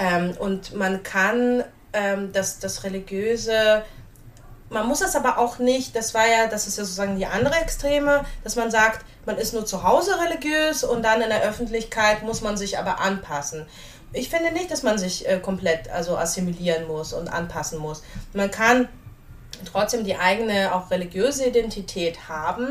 Ähm, 0.00 0.34
und 0.38 0.74
man 0.74 1.02
kann 1.02 1.62
ähm, 1.92 2.32
das, 2.32 2.58
das 2.58 2.84
Religiöse, 2.84 3.84
man 4.70 4.86
muss 4.86 5.00
das 5.00 5.14
aber 5.16 5.38
auch 5.38 5.58
nicht, 5.58 5.94
das 5.94 6.14
war 6.14 6.26
ja, 6.26 6.46
das 6.46 6.66
ist 6.66 6.78
ja 6.78 6.84
sozusagen 6.84 7.16
die 7.16 7.26
andere 7.26 7.56
Extreme, 7.56 8.24
dass 8.44 8.56
man 8.56 8.70
sagt, 8.70 9.04
man 9.26 9.36
ist 9.36 9.52
nur 9.52 9.66
zu 9.66 9.82
Hause 9.82 10.12
religiös 10.20 10.84
und 10.84 11.04
dann 11.04 11.20
in 11.20 11.28
der 11.28 11.42
Öffentlichkeit 11.42 12.22
muss 12.22 12.40
man 12.40 12.56
sich 12.56 12.78
aber 12.78 13.00
anpassen. 13.00 13.66
Ich 14.12 14.30
finde 14.30 14.52
nicht, 14.52 14.70
dass 14.70 14.82
man 14.82 14.96
sich 14.96 15.28
äh, 15.28 15.38
komplett 15.38 15.90
also 15.90 16.16
assimilieren 16.16 16.86
muss 16.86 17.12
und 17.12 17.28
anpassen 17.28 17.78
muss. 17.78 18.02
Man 18.32 18.50
kann 18.50 18.88
trotzdem 19.70 20.04
die 20.04 20.16
eigene 20.16 20.74
auch 20.74 20.90
religiöse 20.90 21.46
Identität 21.46 22.28
haben. 22.28 22.68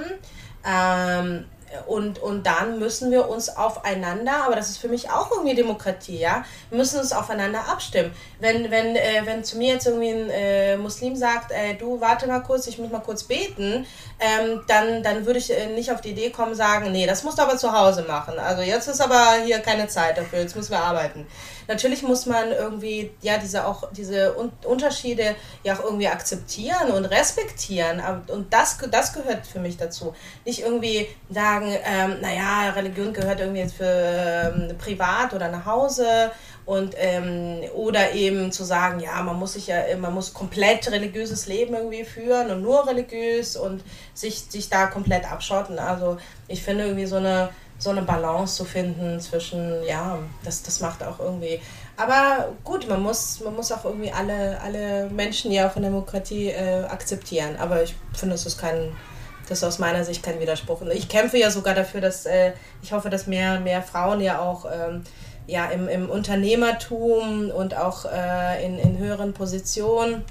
Ähm, 0.66 1.46
und, 1.88 2.20
und 2.20 2.46
dann 2.46 2.80
müssen 2.80 3.12
wir 3.12 3.30
uns 3.30 3.56
aufeinander, 3.56 4.44
aber 4.46 4.56
das 4.56 4.70
ist 4.70 4.78
für 4.78 4.88
mich 4.88 5.10
auch 5.10 5.32
irgendwie 5.32 5.56
Demokratie, 5.56 6.18
ja, 6.18 6.44
wir 6.70 6.78
müssen 6.78 7.00
uns 7.00 7.14
aufeinander 7.14 7.68
abstimmen. 7.70 8.12
Wenn, 8.40 8.72
wenn, 8.72 8.96
äh, 8.96 9.22
wenn 9.26 9.44
zu 9.44 9.58
mir 9.58 9.74
jetzt 9.74 9.88
irgendwie 9.88 10.10
ein 10.10 10.30
äh, 10.30 10.78
Muslim 10.78 11.16
sagt, 11.16 11.52
äh, 11.52 11.76
du 11.76 12.02
warte 12.02 12.28
mal 12.28 12.40
kurz, 12.40 12.68
ich 12.68 12.78
muss 12.78 12.92
mal 12.92 13.00
kurz 13.00 13.24
beten, 13.24 13.86
ähm, 14.20 14.62
dann, 14.68 15.04
dann 15.04 15.26
würde 15.26 15.40
ich 15.40 15.52
äh, 15.52 15.68
nicht 15.68 15.92
auf 15.92 16.02
die 16.02 16.10
Idee 16.10 16.30
kommen, 16.30 16.56
sagen, 16.56 16.92
nee, 16.92 17.06
das 17.06 17.24
musst 17.24 17.38
du 17.38 17.44
aber 17.44 17.58
zu 17.58 17.72
Hause 17.72 18.04
machen. 18.04 18.38
Also 18.40 18.62
jetzt 18.62 18.88
ist 18.88 19.02
aber 19.02 19.42
hier 19.46 19.60
keine 19.60 19.88
Zeit 19.88 20.18
dafür, 20.18 20.40
jetzt 20.40 20.56
müssen 20.56 20.72
wir 20.72 20.80
arbeiten 20.80 21.26
natürlich 21.70 22.02
muss 22.02 22.26
man 22.26 22.52
irgendwie 22.52 23.12
ja 23.22 23.38
diese 23.38 23.66
auch 23.66 23.90
diese 23.92 24.38
Un 24.38 24.52
Unterschiede 24.66 25.36
ja 25.64 25.76
auch 25.76 25.84
irgendwie 25.84 26.08
akzeptieren 26.08 26.92
und 26.92 27.06
respektieren. 27.06 28.02
Und 28.28 28.52
das, 28.52 28.80
das 28.92 29.14
gehört 29.14 29.46
für 29.46 29.60
mich 29.60 29.78
dazu. 29.78 30.14
Nicht 30.46 30.62
irgendwie 30.62 31.08
sagen, 31.30 31.72
ähm, 31.86 32.18
naja, 32.22 32.72
Religion 32.72 33.14
gehört 33.14 33.40
irgendwie 33.40 33.62
jetzt 33.62 33.76
für 33.76 33.86
ähm, 33.86 34.78
privat 34.78 35.34
oder 35.34 35.48
nach 35.50 35.66
Hause 35.66 36.32
und 36.70 36.94
ähm, 37.00 37.62
oder 37.74 38.12
eben 38.12 38.52
zu 38.52 38.64
sagen, 38.64 39.00
ja, 39.00 39.24
man 39.24 39.40
muss 39.40 39.54
sich 39.54 39.66
ja, 39.66 39.82
man 39.98 40.14
muss 40.14 40.36
komplett 40.36 40.92
religiöses 40.92 41.48
Leben 41.48 41.74
irgendwie 41.74 42.04
führen 42.04 42.52
und 42.52 42.62
nur 42.62 42.88
religiös 42.88 43.58
und 43.58 43.84
sich, 44.14 44.46
sich 44.50 44.70
da 44.70 44.86
komplett 44.86 45.32
abschotten. 45.32 45.80
Also 45.80 46.18
ich 46.48 46.62
finde 46.62 46.84
irgendwie 46.84 47.08
so 47.08 47.16
eine 47.16 47.50
so 47.80 47.90
eine 47.90 48.04
Balance 48.04 48.58
zu 48.58 48.66
finden 48.66 49.20
zwischen, 49.20 49.84
ja, 49.84 50.20
das, 50.44 50.62
das 50.62 50.80
macht 50.80 51.02
auch 51.02 51.20
irgendwie. 51.20 51.60
Aber 51.98 52.50
gut, 52.64 52.88
man 52.88 53.02
muss, 53.02 53.40
man 53.40 53.56
muss 53.56 53.72
auch 53.72 53.86
irgendwie 53.86 54.12
alle, 54.12 54.62
alle 54.62 55.10
Menschen 55.10 55.52
ja 55.52 55.72
in 55.76 55.82
Demokratie 55.82 56.50
äh, 56.50 56.84
akzeptieren. 56.84 57.56
Aber 57.58 57.82
ich 57.82 57.96
finde, 58.14 58.36
das 58.36 58.46
ist 58.46 58.60
kein, 58.60 58.96
das 59.48 59.60
ist 59.60 59.64
aus 59.64 59.80
meiner 59.80 60.04
Sicht 60.04 60.22
kein 60.22 60.40
Widerspruch. 60.40 60.82
Ich 60.94 61.08
kämpfe 61.08 61.40
ja 61.40 61.50
sogar 61.50 61.74
dafür, 61.74 62.02
dass 62.02 62.26
äh, 62.26 62.52
ich 62.84 62.92
hoffe, 62.92 63.10
dass 63.10 63.26
mehr, 63.26 63.60
mehr 63.62 63.82
Frauen 63.82 64.22
ja 64.22 64.40
auch 64.40 64.66
ähm, 64.72 65.04
ja, 65.50 65.66
im, 65.68 65.88
im 65.88 66.10
Unternehmertum 66.10 67.50
und 67.52 67.76
auch 67.76 68.06
äh, 68.06 68.66
in, 68.66 68.78
in 68.78 68.98
höheren 68.98 69.34
Positionen 69.34 70.24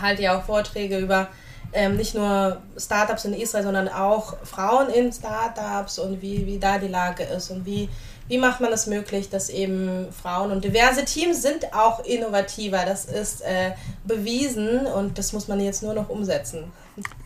halte 0.00 0.22
ja 0.22 0.38
auch 0.38 0.44
Vorträge 0.44 0.98
über 0.98 1.28
ähm, 1.72 1.96
nicht 1.96 2.14
nur 2.14 2.62
Startups 2.76 3.24
in 3.24 3.34
Israel, 3.34 3.64
sondern 3.64 3.88
auch 3.88 4.36
Frauen 4.44 4.88
in 4.88 5.12
Startups 5.12 5.98
und 5.98 6.22
wie, 6.22 6.46
wie 6.46 6.58
da 6.58 6.78
die 6.78 6.88
Lage 6.88 7.24
ist 7.24 7.50
und 7.50 7.66
wie, 7.66 7.88
wie 8.28 8.38
macht 8.38 8.60
man 8.60 8.72
es 8.72 8.86
möglich, 8.86 9.28
dass 9.28 9.50
eben 9.50 10.06
Frauen 10.12 10.50
und 10.50 10.64
diverse 10.64 11.04
Teams 11.04 11.42
sind 11.42 11.74
auch 11.74 12.04
innovativer. 12.04 12.84
Das 12.86 13.04
ist 13.04 13.42
äh, 13.42 13.72
bewiesen 14.04 14.86
und 14.86 15.18
das 15.18 15.32
muss 15.32 15.48
man 15.48 15.60
jetzt 15.60 15.82
nur 15.82 15.94
noch 15.94 16.08
umsetzen. 16.08 16.72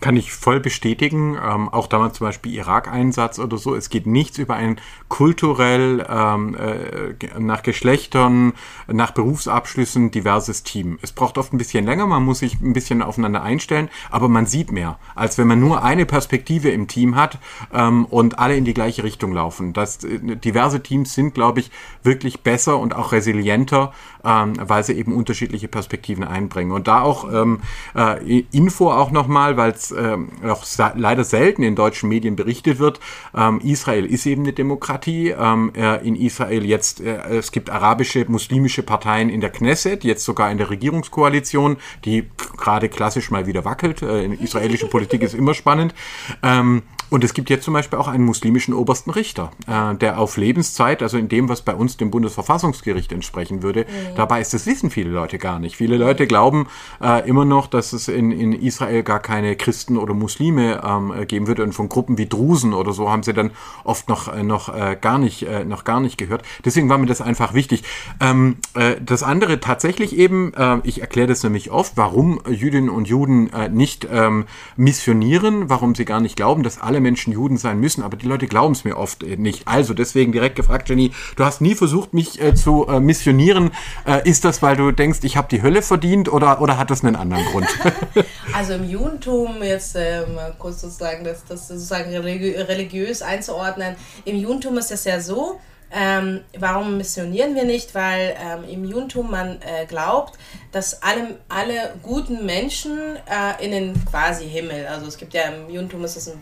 Kann 0.01 0.17
ich 0.17 0.33
voll 0.33 0.61
bestätigen. 0.61 1.37
Ähm, 1.37 1.69
auch 1.69 1.87
damals 1.87 2.19
zum 2.19 2.27
Beispiel 2.27 2.55
Irak-Einsatz 2.55 3.39
oder 3.39 3.57
so. 3.57 3.75
Es 3.75 3.89
geht 3.89 4.07
nichts 4.07 4.39
über 4.39 4.55
ein 4.55 4.81
kulturell, 5.09 6.05
ähm, 6.09 6.57
äh, 6.57 7.39
nach 7.39 7.63
Geschlechtern, 7.63 8.55
nach 8.89 9.13
Berufsabschlüssen 9.13 10.11
diverses 10.11 10.63
Team. 10.63 10.99
Es 11.03 11.13
braucht 11.13 11.39
oft 11.39 11.53
ein 11.53 11.59
bisschen 11.59 11.85
länger, 11.85 12.07
man 12.07 12.25
muss 12.25 12.41
sich 12.41 12.61
ein 12.61 12.73
bisschen 12.73 13.03
aufeinander 13.03 13.43
einstellen, 13.43 13.89
aber 14.11 14.29
man 14.29 14.47
sieht 14.47 14.73
mehr, 14.73 14.99
als 15.15 15.39
wenn 15.39 15.47
man 15.47 15.61
nur 15.61 15.85
eine 15.85 16.07
Perspektive 16.07 16.71
im 16.71 16.89
Team 16.89 17.15
hat 17.15 17.39
ähm, 17.73 18.07
und 18.07 18.39
alle 18.39 18.57
in 18.57 18.65
die 18.65 18.75
gleiche 18.75 19.05
Richtung 19.05 19.33
laufen. 19.33 19.73
Das, 19.73 20.03
äh, 20.03 20.19
diverse 20.37 20.83
Teams 20.83 21.15
sind, 21.15 21.35
glaube 21.35 21.61
ich, 21.61 21.71
wirklich 22.03 22.41
besser 22.41 22.79
und 22.79 22.97
auch 22.97 23.13
resilienter, 23.13 23.93
ähm, 24.25 24.55
weil 24.59 24.83
sie 24.83 24.95
eben 24.95 25.15
unterschiedliche 25.15 25.69
Perspektiven 25.69 26.25
einbringen. 26.25 26.73
Und 26.73 26.89
da 26.89 27.03
auch 27.03 27.33
ähm, 27.33 27.61
äh, 27.95 28.41
Info 28.51 28.91
auch 28.91 29.11
nochmal, 29.11 29.57
weil 29.57 29.62
es 29.70 29.90
ähm, 29.90 30.31
auch 30.46 30.64
leider 30.94 31.25
selten 31.25 31.62
in 31.62 31.77
deutschen 31.77 32.09
Medien 32.09 32.37
berichtet 32.37 32.79
wird. 32.79 33.01
Ähm, 33.35 33.61
Israel 33.62 34.07
ist 34.07 34.27
eben 34.27 34.42
eine 34.42 34.53
Demokratie. 34.53 35.31
Ähm, 35.31 35.72
äh, 35.75 36.07
in 36.07 36.16
Israel 36.16 36.64
jetzt, 36.64 37.01
äh, 37.01 37.18
es 37.37 37.53
gibt 37.53 37.70
arabische, 37.70 38.25
muslimische 38.29 38.83
Parteien 38.83 39.29
in 39.29 39.40
der 39.40 39.51
Knesset, 39.51 40.05
jetzt 40.05 40.25
sogar 40.25 40.51
in 40.51 40.59
der 40.59 40.70
Regierungskoalition, 40.70 41.77
die 42.05 42.29
gerade 42.57 42.88
klassisch 42.88 43.31
mal 43.31 43.46
wieder 43.46 43.64
wackelt. 43.64 44.03
Äh, 44.03 44.27
israelische 44.35 44.87
Politik 44.87 45.22
ist 45.22 45.35
immer 45.35 45.55
spannend. 45.55 45.94
Ähm, 46.42 46.83
Und 47.12 47.25
es 47.25 47.35
gibt 47.35 47.51
jetzt 47.51 47.64
zum 47.64 47.75
Beispiel 47.75 47.98
auch 47.98 48.09
einen 48.09 48.25
muslimischen 48.25 48.72
obersten 48.72 49.11
Richter, 49.11 49.51
äh, 49.66 49.94
der 49.96 50.18
auf 50.18 50.38
Lebenszeit, 50.38 51.03
also 51.03 51.18
in 51.18 51.29
dem, 51.29 51.51
was 51.51 51.61
bei 51.61 51.75
uns 51.75 51.98
dem 51.98 52.11
Bundesverfassungsgericht 52.11 53.12
entsprechen 53.12 53.62
würde, 53.62 53.81
mhm. 53.81 54.14
dabei 54.16 54.40
ist, 54.40 54.55
das 54.55 54.64
wissen 54.64 54.88
viele 54.88 55.11
Leute 55.11 55.37
gar 55.37 55.59
nicht. 55.59 55.77
Viele 55.77 55.98
Leute 55.98 56.27
glauben 56.27 56.68
äh, 57.03 57.29
immer 57.29 57.44
noch, 57.44 57.66
dass 57.66 57.92
es 57.92 58.09
in, 58.09 58.33
in 58.33 58.55
Israel 58.55 59.03
gar 59.03 59.20
keine 59.20 59.57
Christen 59.57 59.98
oder 59.98 60.14
Muslime 60.14 60.81
ähm, 60.83 61.12
geben 61.29 61.48
würde 61.48 61.64
und 61.64 61.75
von 61.75 61.90
Gruppen 61.90 62.16
wie 62.16 62.27
Drusen 62.27 62.72
oder 62.72 62.94
so 62.94 63.11
haben 63.11 63.22
sie 63.22 63.35
dann 63.35 63.51
oft 63.85 64.09
noch, 64.09 64.35
äh, 64.35 64.42
noch, 64.42 64.75
äh, 64.75 64.96
gar, 64.98 65.18
nicht, 65.18 65.42
äh, 65.42 65.66
noch 65.66 65.85
gar 65.85 66.01
nicht 66.01 66.16
gehört. 66.16 66.42
Deswegen 66.64 66.88
war 66.88 66.96
mir 66.96 67.05
das 67.05 67.20
einfach 67.20 67.53
wichtig. 67.53 67.85
Ähm, 68.20 68.57
äh, 68.72 68.96
das 69.05 69.22
andere 69.22 69.61
tatsächlich 69.61 70.16
eben, 70.16 70.53
ich 70.85 71.01
erkläre 71.03 71.27
das 71.27 71.42
nämlich 71.42 71.70
oft, 71.70 71.96
warum 71.96 72.40
Jüdinnen 72.48 72.88
und 72.88 73.07
Juden 73.07 73.51
nicht 73.70 74.07
ähm, 74.11 74.46
missionieren, 74.77 75.68
warum 75.68 75.94
sie 75.94 76.05
gar 76.05 76.20
nicht 76.20 76.37
glauben, 76.37 76.62
dass 76.62 76.81
alle 76.81 77.02
Menschen 77.03 77.33
Juden 77.33 77.57
sein 77.57 77.79
müssen, 77.79 78.03
aber 78.03 78.17
die 78.17 78.27
Leute 78.27 78.47
glauben 78.47 78.73
es 78.73 78.85
mir 78.85 78.97
oft 78.97 79.23
äh, 79.23 79.37
nicht. 79.37 79.69
Also 79.69 79.95
deswegen 79.95 80.33
direkt 80.33 80.57
gefragt, 80.57 80.88
Jenny, 80.88 81.12
du 81.37 81.45
hast 81.45 81.61
nie 81.61 81.75
versucht, 81.75 82.15
mich 82.15 82.41
äh, 82.41 82.55
zu 82.55 82.87
äh, 82.87 83.01
missionieren. 83.01 83.73
Äh, 84.07 84.29
ist 84.29 84.45
das, 84.45 84.62
weil 84.62 84.77
du 84.77 84.93
denkst, 84.93 85.21
ich 85.23 85.37
habe 85.37 85.49
die 85.51 85.62
Hölle 85.62 85.83
verdient 85.83 86.33
oder, 86.33 86.61
oder 86.61 86.79
hat 86.79 86.91
das 86.91 87.05
einen 87.05 87.17
anderen 87.17 87.45
Grund? 87.47 87.69
also 88.55 88.75
im 88.75 88.88
Judentum, 88.88 89.62
jetzt 89.62 89.97
äh, 89.97 90.27
mal 90.35 90.55
kurz 90.59 90.81
sozusagen, 90.81 91.25
das, 91.25 91.45
das 91.45 91.69
sozusagen 91.69 92.11
religi 92.11 92.53
religiös 92.53 93.23
einzuordnen, 93.23 93.97
im 94.25 94.37
Judentum 94.37 94.79
ist 94.79 94.91
es 94.91 95.05
ja 95.05 95.21
so, 95.21 95.59
ähm, 95.95 96.41
warum 96.59 96.97
missionieren 96.97 97.55
wir 97.55 97.65
nicht? 97.65 97.95
Weil 97.95 98.35
ähm, 98.41 98.65
im 98.69 98.85
Judentum 98.85 99.31
man 99.31 99.59
äh, 99.61 99.85
glaubt, 99.87 100.39
dass 100.71 101.03
alle, 101.03 101.37
alle 101.51 101.93
guten 102.03 102.47
Menschen 102.47 103.17
äh, 103.27 103.63
in 103.63 103.73
den 103.73 104.05
quasi 104.07 104.49
Himmel, 104.49 104.87
also 104.87 105.07
es 105.07 105.19
gibt 105.19 105.35
ja 105.35 105.43
im 105.43 105.69
Judentum 105.69 106.03
ist 106.05 106.17
es 106.17 106.33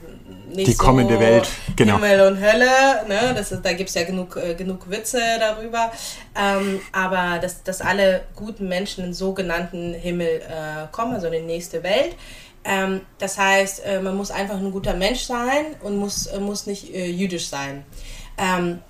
nicht 0.48 0.68
Die 0.68 0.72
so 0.72 0.84
kommende 0.84 1.18
Welt, 1.18 1.48
genau. 1.74 1.94
Himmel 1.94 2.28
und 2.28 2.40
Hölle, 2.40 3.08
ne? 3.08 3.34
das 3.34 3.50
ist, 3.50 3.64
da 3.64 3.72
gibt 3.72 3.88
es 3.88 3.94
ja 3.96 4.04
genug, 4.04 4.36
äh, 4.36 4.54
genug 4.54 4.88
Witze 4.88 5.20
darüber, 5.40 5.90
ähm, 6.40 6.80
aber 6.92 7.40
dass, 7.40 7.64
dass 7.64 7.80
alle 7.80 8.22
guten 8.36 8.68
Menschen 8.68 9.00
in 9.00 9.10
den 9.10 9.14
sogenannten 9.14 9.94
Himmel 9.94 10.28
äh, 10.28 10.86
kommen, 10.92 11.14
also 11.14 11.26
in 11.26 11.32
die 11.32 11.40
nächste 11.40 11.82
Welt. 11.82 12.14
Ähm, 12.62 13.00
das 13.18 13.36
heißt, 13.36 13.84
äh, 13.84 14.00
man 14.00 14.16
muss 14.16 14.30
einfach 14.30 14.58
ein 14.58 14.70
guter 14.70 14.94
Mensch 14.94 15.22
sein 15.22 15.74
und 15.82 15.96
muss, 15.96 16.26
äh, 16.26 16.38
muss 16.38 16.66
nicht 16.66 16.88
jüdisch 16.94 17.48
sein. 17.48 17.84
Ähm, 18.38 18.80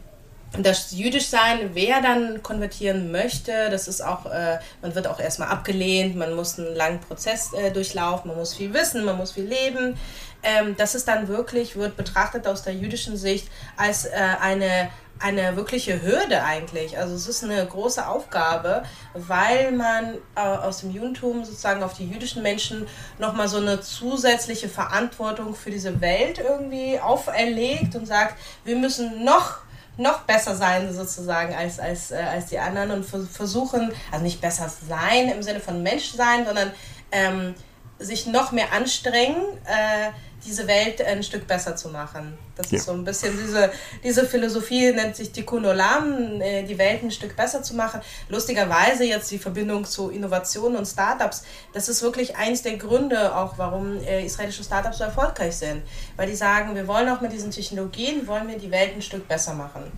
das 0.58 0.90
jüdisch 0.90 1.28
sein, 1.28 1.70
wer 1.74 2.00
dann 2.02 2.42
konvertieren 2.42 3.12
möchte, 3.12 3.70
das 3.70 3.86
ist 3.86 4.00
auch, 4.00 4.26
äh, 4.26 4.58
man 4.82 4.94
wird 4.94 5.06
auch 5.06 5.20
erstmal 5.20 5.48
abgelehnt, 5.48 6.16
man 6.16 6.34
muss 6.34 6.58
einen 6.58 6.74
langen 6.74 7.00
Prozess 7.00 7.52
äh, 7.52 7.70
durchlaufen, 7.70 8.28
man 8.28 8.36
muss 8.36 8.54
viel 8.54 8.74
wissen, 8.74 9.04
man 9.04 9.16
muss 9.16 9.32
viel 9.32 9.44
leben. 9.44 9.96
Ähm, 10.42 10.74
das 10.76 10.94
ist 10.94 11.06
dann 11.06 11.28
wirklich, 11.28 11.76
wird 11.76 11.96
betrachtet 11.96 12.46
aus 12.46 12.62
der 12.62 12.74
jüdischen 12.74 13.16
Sicht 13.16 13.48
als 13.76 14.06
äh, 14.06 14.10
eine, 14.40 14.90
eine 15.20 15.54
wirkliche 15.54 16.02
Hürde 16.02 16.42
eigentlich. 16.42 16.98
Also 16.98 17.14
es 17.14 17.28
ist 17.28 17.44
eine 17.44 17.64
große 17.64 18.04
Aufgabe, 18.06 18.82
weil 19.14 19.70
man 19.70 20.14
äh, 20.34 20.40
aus 20.40 20.80
dem 20.80 20.90
Judentum 20.90 21.44
sozusagen 21.44 21.82
auf 21.84 21.94
die 21.94 22.08
jüdischen 22.08 22.42
Menschen 22.42 22.88
nochmal 23.18 23.46
so 23.46 23.58
eine 23.58 23.80
zusätzliche 23.82 24.68
Verantwortung 24.68 25.54
für 25.54 25.70
diese 25.70 26.00
Welt 26.00 26.38
irgendwie 26.38 26.98
auferlegt 26.98 27.94
und 27.94 28.06
sagt, 28.06 28.36
wir 28.64 28.76
müssen 28.76 29.24
noch 29.24 29.58
noch 30.00 30.20
besser 30.22 30.56
sein 30.56 30.92
sozusagen 30.92 31.54
als, 31.54 31.78
als, 31.78 32.10
äh, 32.10 32.16
als 32.16 32.46
die 32.46 32.58
anderen 32.58 32.90
und 32.90 33.04
versuchen, 33.04 33.92
also 34.10 34.24
nicht 34.24 34.40
besser 34.40 34.70
sein 34.88 35.28
im 35.28 35.42
Sinne 35.42 35.60
von 35.60 35.82
Mensch 35.82 36.12
sein, 36.12 36.44
sondern 36.44 36.72
ähm, 37.12 37.54
sich 37.98 38.26
noch 38.26 38.50
mehr 38.50 38.72
anstrengen, 38.72 39.36
äh, 39.66 40.10
diese 40.44 40.66
Welt 40.66 41.02
ein 41.02 41.22
Stück 41.22 41.46
besser 41.46 41.76
zu 41.76 41.88
machen. 41.88 42.36
Das 42.56 42.70
ja. 42.70 42.78
ist 42.78 42.86
so 42.86 42.92
ein 42.92 43.04
bisschen 43.04 43.36
diese, 43.36 43.70
diese 44.02 44.26
Philosophie, 44.26 44.92
nennt 44.92 45.16
sich 45.16 45.32
die 45.32 45.42
Kunolam, 45.42 46.40
äh, 46.40 46.62
die 46.62 46.78
Welt 46.78 47.02
ein 47.02 47.10
Stück 47.10 47.36
besser 47.36 47.62
zu 47.62 47.74
machen. 47.74 48.00
Lustigerweise 48.28 49.04
jetzt 49.04 49.30
die 49.30 49.38
Verbindung 49.38 49.84
zu 49.84 50.10
Innovation 50.10 50.76
und 50.76 50.86
Startups, 50.86 51.44
das 51.72 51.88
ist 51.88 52.02
wirklich 52.02 52.36
eins 52.36 52.62
der 52.62 52.76
Gründe 52.76 53.34
auch, 53.34 53.58
warum 53.58 53.96
äh, 54.02 54.24
israelische 54.24 54.64
Startups 54.64 54.98
so 54.98 55.04
erfolgreich 55.04 55.56
sind. 55.56 55.82
Weil 56.16 56.28
die 56.28 56.36
sagen, 56.36 56.74
wir 56.74 56.86
wollen 56.86 57.08
auch 57.08 57.20
mit 57.20 57.32
diesen 57.32 57.50
Technologien, 57.50 58.26
wollen 58.26 58.48
wir 58.48 58.58
die 58.58 58.70
Welt 58.70 58.92
ein 58.94 59.02
Stück 59.02 59.26
besser 59.28 59.54
machen. 59.54 59.90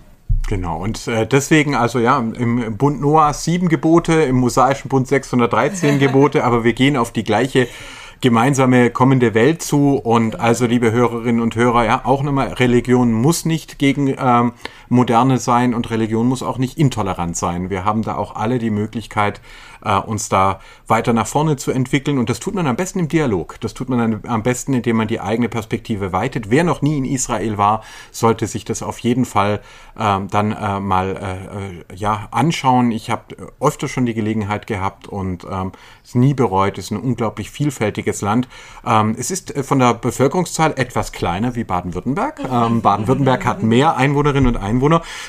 Genau, 0.49 0.83
und 0.83 1.07
äh, 1.07 1.27
deswegen, 1.27 1.75
also 1.75 1.99
ja, 1.99 2.19
im 2.19 2.77
Bund 2.77 3.01
Noah 3.01 3.33
sieben 3.33 3.69
Gebote, 3.69 4.13
im 4.23 4.37
mosaischen 4.37 4.89
Bund 4.89 5.09
613 5.09 5.99
Gebote, 5.99 6.45
aber 6.45 6.65
wir 6.65 6.73
gehen 6.73 6.97
auf 6.97 7.13
die 7.13 7.25
gleiche 7.25 7.69
gemeinsame 8.23 8.89
kommende 8.89 9.35
Welt 9.35 9.61
zu. 9.61 9.97
Und 9.97 10.41
also, 10.41 10.65
liebe 10.65 10.93
Hörerinnen 10.93 11.43
und 11.43 11.55
Hörer, 11.55 11.85
ja, 11.85 12.01
auch 12.05 12.23
nochmal, 12.23 12.55
Religion 12.55 13.13
muss 13.13 13.45
nicht 13.45 13.79
gegen 13.79 14.15
ähm, 14.19 14.53
Moderne 14.93 15.39
sein 15.39 15.73
und 15.73 15.91
Religion 15.91 16.29
muss 16.29 16.43
auch 16.43 16.59
nicht 16.59 16.79
intolerant 16.79 17.35
sein. 17.35 17.71
Wir 17.71 17.85
haben 17.85 18.03
da 18.03 18.17
auch 18.17 18.37
alle 18.37 18.59
die 18.59 18.71
Möglichkeit, 18.71 19.41
äh, 19.83 19.99
uns 19.99 20.29
da 20.29 20.61
weiter 20.87 21.15
nach 21.15 21.27
vorne 21.27 21.57
zu 21.57 21.71
entwickeln. 21.71 22.19
Und 22.19 22.29
das 22.29 22.41
tut 22.41 22.55
man 22.55 22.67
am 22.67 22.77
besten 22.77 22.99
im 22.99 23.09
Dialog. 23.09 23.59
Das 23.61 23.73
tut 23.73 23.89
man 23.89 24.21
am 24.27 24.43
besten, 24.43 24.75
indem 24.75 24.97
man 24.97 25.09
die 25.09 25.21
eigene 25.21 25.49
Perspektive 25.49 26.13
weitet. 26.13 26.51
Wer 26.51 26.63
noch 26.63 26.83
nie 26.83 26.99
in 26.99 27.07
Israel 27.07 27.57
war, 27.57 27.83
sollte 28.11 28.47
sich 28.47 28.67
das 28.67 28.83
auf 28.83 28.99
jeden 28.99 29.25
Fall 29.25 29.63
äh, 29.99 30.19
dann 30.31 30.53
äh, 30.53 30.79
mal 30.79 31.83
äh, 31.91 31.95
ja, 31.95 32.29
anschauen. 32.31 32.93
Ich 32.93 33.09
habe 33.09 33.35
öfter 33.61 33.89
schon 33.89 34.05
die 34.05 34.15
Gelegenheit 34.15 34.67
gehabt 34.67 35.09
und 35.09 35.47
ähm, 35.51 35.73
es 36.05 36.15
nie 36.15 36.35
bereut. 36.35 36.77
Es 36.77 36.87
ist 36.87 36.91
ein 36.91 37.01
unglaublich 37.01 37.51
vielfältiges 37.51 38.21
Land. 38.21 38.47
Ähm, 38.87 39.17
es 39.19 39.31
ist 39.31 39.59
von 39.65 39.79
der 39.79 39.95
Bevölkerungszahl 39.95 40.75
etwas 40.77 41.13
kleiner 41.13 41.55
wie 41.55 41.65
Baden-Württemberg. 41.65 42.41
Ähm, 42.41 42.83
Baden-Württemberg 42.83 43.47
hat 43.47 43.63
mehr 43.63 43.97
Einwohnerinnen 43.97 44.55
und 44.55 44.63
Einwohner. 44.63 44.82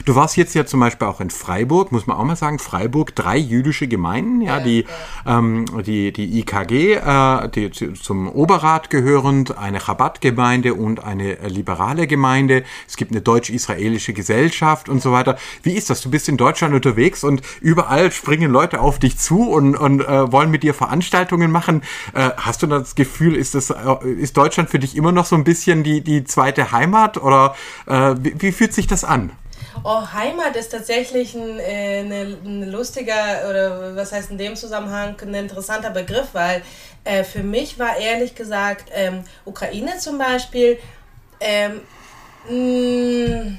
Du 0.06 0.16
warst 0.16 0.38
jetzt 0.38 0.56
ja 0.56 0.66
zum 0.66 0.80
Beispiel 0.80 1.08
auch 1.08 1.22
in 1.22 1.30
Freiburg, 1.30 1.92
muss 1.92 2.08
man 2.08 2.18
auch 2.18 2.24
mal 2.24 2.36
sagen, 2.36 2.60
Freiburg, 2.60 3.16
drei 3.16 3.38
jüdische 3.38 3.88
Gemeinden, 3.88 4.42
ja, 4.42 4.60
die, 4.60 4.86
ähm, 5.26 5.66
die, 5.86 6.12
die 6.12 6.40
IKG, 6.40 6.96
äh, 6.96 7.50
die 7.50 7.72
zum 7.72 8.30
Oberrat 8.30 8.90
gehörend, 8.90 9.58
eine 9.58 9.80
Chabad-Gemeinde 9.80 10.74
und 10.74 11.04
eine 11.04 11.40
äh, 11.40 11.48
liberale 11.48 12.08
Gemeinde. 12.08 12.64
Es 12.88 12.98
gibt 12.98 13.12
eine 13.12 13.22
deutsch-israelische 13.22 14.14
Gesellschaft 14.14 14.90
und 14.90 15.02
so 15.02 15.12
weiter. 15.12 15.38
Wie 15.62 15.74
ist 15.74 15.90
das? 15.90 16.02
Du 16.02 16.10
bist 16.10 16.30
in 16.30 16.38
Deutschland 16.38 16.74
unterwegs 16.74 17.24
und 17.24 17.42
überall 17.62 18.12
springen 18.12 18.52
Leute 18.52 18.80
auf 18.80 19.00
dich 19.00 19.18
zu 19.18 19.50
und, 19.50 19.76
und 19.76 20.02
äh, 20.02 20.32
wollen 20.32 20.52
mit 20.52 20.64
dir 20.64 20.74
Veranstaltungen 20.74 21.52
machen. 21.52 21.82
Äh, 22.14 22.32
hast 22.38 22.64
du 22.64 22.68
das 22.68 22.96
Gefühl, 22.96 23.36
ist, 23.36 23.56
das, 23.56 23.70
äh, 23.70 24.10
ist 24.18 24.38
Deutschland 24.38 24.70
für 24.70 24.80
dich 24.80 24.96
immer 24.96 25.12
noch 25.12 25.26
so 25.26 25.36
ein 25.36 25.44
bisschen 25.44 25.84
die, 25.84 26.02
die 26.02 26.24
zweite 26.24 26.72
Heimat 26.72 27.18
oder 27.18 27.56
äh, 27.86 28.16
wie, 28.20 28.34
wie 28.38 28.52
fühlt 28.52 28.74
sich 28.74 28.88
das 28.88 29.04
an? 29.04 29.32
Oh, 29.84 30.02
Heimat 30.14 30.56
ist 30.56 30.72
tatsächlich 30.72 31.34
ein, 31.34 31.60
äh, 31.60 32.00
eine, 32.00 32.38
ein 32.46 32.72
lustiger 32.72 33.50
oder 33.50 33.96
was 33.96 34.12
heißt 34.12 34.30
in 34.32 34.38
dem 34.38 34.56
Zusammenhang 34.56 35.16
ein 35.22 35.34
interessanter 35.34 35.90
Begriff, 35.90 36.30
weil 36.34 36.62
äh, 37.04 37.24
für 37.24 37.44
mich 37.44 37.80
war 37.80 37.98
ehrlich 37.98 38.36
gesagt 38.36 38.90
ähm, 38.94 39.24
Ukraine 39.46 39.98
zum 39.98 40.18
Beispiel 40.18 40.78
ähm, 41.40 41.82
mh, 42.48 42.56
mm, 42.56 43.58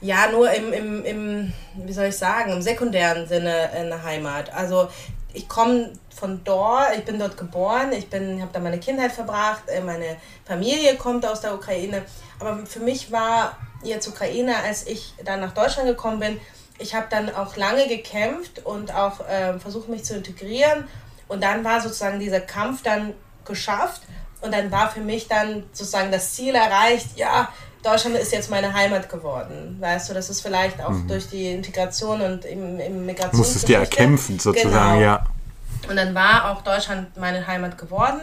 ja 0.00 0.30
nur 0.30 0.50
im, 0.50 0.72
im, 0.72 1.04
im, 1.04 1.52
wie 1.74 1.92
soll 1.92 2.06
ich 2.06 2.16
sagen, 2.16 2.52
im 2.52 2.62
sekundären 2.62 3.26
Sinne 3.26 3.70
eine 3.70 4.02
Heimat. 4.02 4.52
Also 4.52 4.88
ich 5.32 5.48
komme 5.48 5.92
von 6.14 6.42
dort, 6.44 6.96
ich 6.96 7.04
bin 7.04 7.18
dort 7.18 7.36
geboren, 7.36 7.92
ich 7.92 8.06
habe 8.12 8.50
da 8.52 8.58
meine 8.58 8.80
Kindheit 8.80 9.12
verbracht, 9.12 9.68
äh, 9.68 9.80
meine 9.80 10.16
Familie 10.44 10.96
kommt 10.96 11.24
aus 11.24 11.40
der 11.40 11.54
Ukraine, 11.54 12.02
aber 12.40 12.66
für 12.66 12.80
mich 12.80 13.12
war 13.12 13.56
jetzt 13.82 14.08
Ukraine, 14.08 14.56
als 14.56 14.86
ich 14.86 15.14
dann 15.24 15.40
nach 15.40 15.52
Deutschland 15.52 15.88
gekommen 15.88 16.20
bin, 16.20 16.40
ich 16.78 16.94
habe 16.94 17.06
dann 17.10 17.34
auch 17.34 17.56
lange 17.56 17.88
gekämpft 17.88 18.64
und 18.64 18.94
auch 18.94 19.20
äh, 19.28 19.58
versucht, 19.58 19.88
mich 19.88 20.04
zu 20.04 20.16
integrieren. 20.16 20.84
Und 21.26 21.42
dann 21.42 21.64
war 21.64 21.80
sozusagen 21.80 22.20
dieser 22.20 22.40
Kampf 22.40 22.82
dann 22.82 23.14
geschafft. 23.44 24.02
Und 24.40 24.54
dann 24.54 24.70
war 24.70 24.88
für 24.88 25.00
mich 25.00 25.26
dann 25.26 25.64
sozusagen 25.72 26.12
das 26.12 26.34
Ziel 26.34 26.54
erreicht, 26.54 27.16
ja, 27.16 27.48
Deutschland 27.82 28.16
ist 28.16 28.32
jetzt 28.32 28.50
meine 28.50 28.72
Heimat 28.72 29.08
geworden. 29.08 29.76
Weißt 29.80 30.08
du, 30.08 30.14
das 30.14 30.30
ist 30.30 30.40
vielleicht 30.40 30.80
auch 30.80 30.90
mhm. 30.90 31.08
durch 31.08 31.28
die 31.28 31.52
Integration 31.52 32.20
und 32.20 32.44
im, 32.44 32.78
im 32.80 33.06
Migrations. 33.06 33.38
Musstest 33.38 33.68
dir 33.68 33.78
erkämpfen, 33.78 34.38
sozusagen, 34.38 34.98
genau. 34.98 35.00
ja. 35.00 35.24
Und 35.88 35.96
dann 35.96 36.14
war 36.14 36.50
auch 36.50 36.62
Deutschland 36.62 37.16
meine 37.16 37.46
Heimat 37.46 37.78
geworden. 37.78 38.20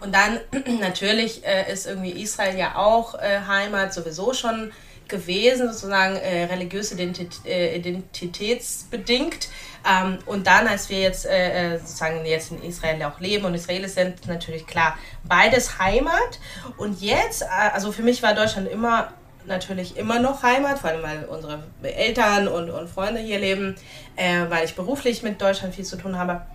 Und 0.00 0.14
dann 0.14 0.40
natürlich 0.80 1.44
äh, 1.46 1.72
ist 1.72 1.86
irgendwie 1.86 2.10
Israel 2.22 2.58
ja 2.58 2.76
auch 2.76 3.14
äh, 3.14 3.40
Heimat 3.46 3.94
sowieso 3.94 4.32
schon 4.32 4.72
gewesen, 5.08 5.72
sozusagen 5.72 6.16
äh, 6.16 6.44
religiös 6.44 6.92
äh, 6.92 7.76
identitätsbedingt. 7.76 9.48
Ähm, 9.86 10.18
und 10.26 10.46
dann, 10.46 10.66
als 10.66 10.88
wir 10.88 11.00
jetzt 11.00 11.26
äh, 11.26 11.74
äh, 11.74 11.78
sozusagen 11.78 12.24
jetzt 12.24 12.52
in 12.52 12.62
Israel 12.62 13.02
auch 13.04 13.20
leben 13.20 13.44
und 13.44 13.54
Israelis 13.54 13.94
sind, 13.94 14.26
natürlich 14.26 14.66
klar, 14.66 14.98
beides 15.24 15.78
Heimat. 15.78 16.40
Und 16.76 17.02
jetzt, 17.02 17.42
äh, 17.42 17.46
also 17.72 17.92
für 17.92 18.02
mich 18.02 18.22
war 18.22 18.34
Deutschland 18.34 18.68
immer 18.68 19.12
natürlich 19.46 19.98
immer 19.98 20.20
noch 20.20 20.42
Heimat, 20.42 20.78
vor 20.78 20.88
allem 20.88 21.02
weil 21.02 21.24
unsere 21.26 21.64
Eltern 21.82 22.48
und, 22.48 22.70
und 22.70 22.88
Freunde 22.88 23.20
hier 23.20 23.38
leben, 23.38 23.76
äh, 24.16 24.48
weil 24.48 24.64
ich 24.64 24.74
beruflich 24.74 25.22
mit 25.22 25.40
Deutschland 25.40 25.74
viel 25.74 25.84
zu 25.84 25.96
tun 25.96 26.16
habe. 26.16 26.46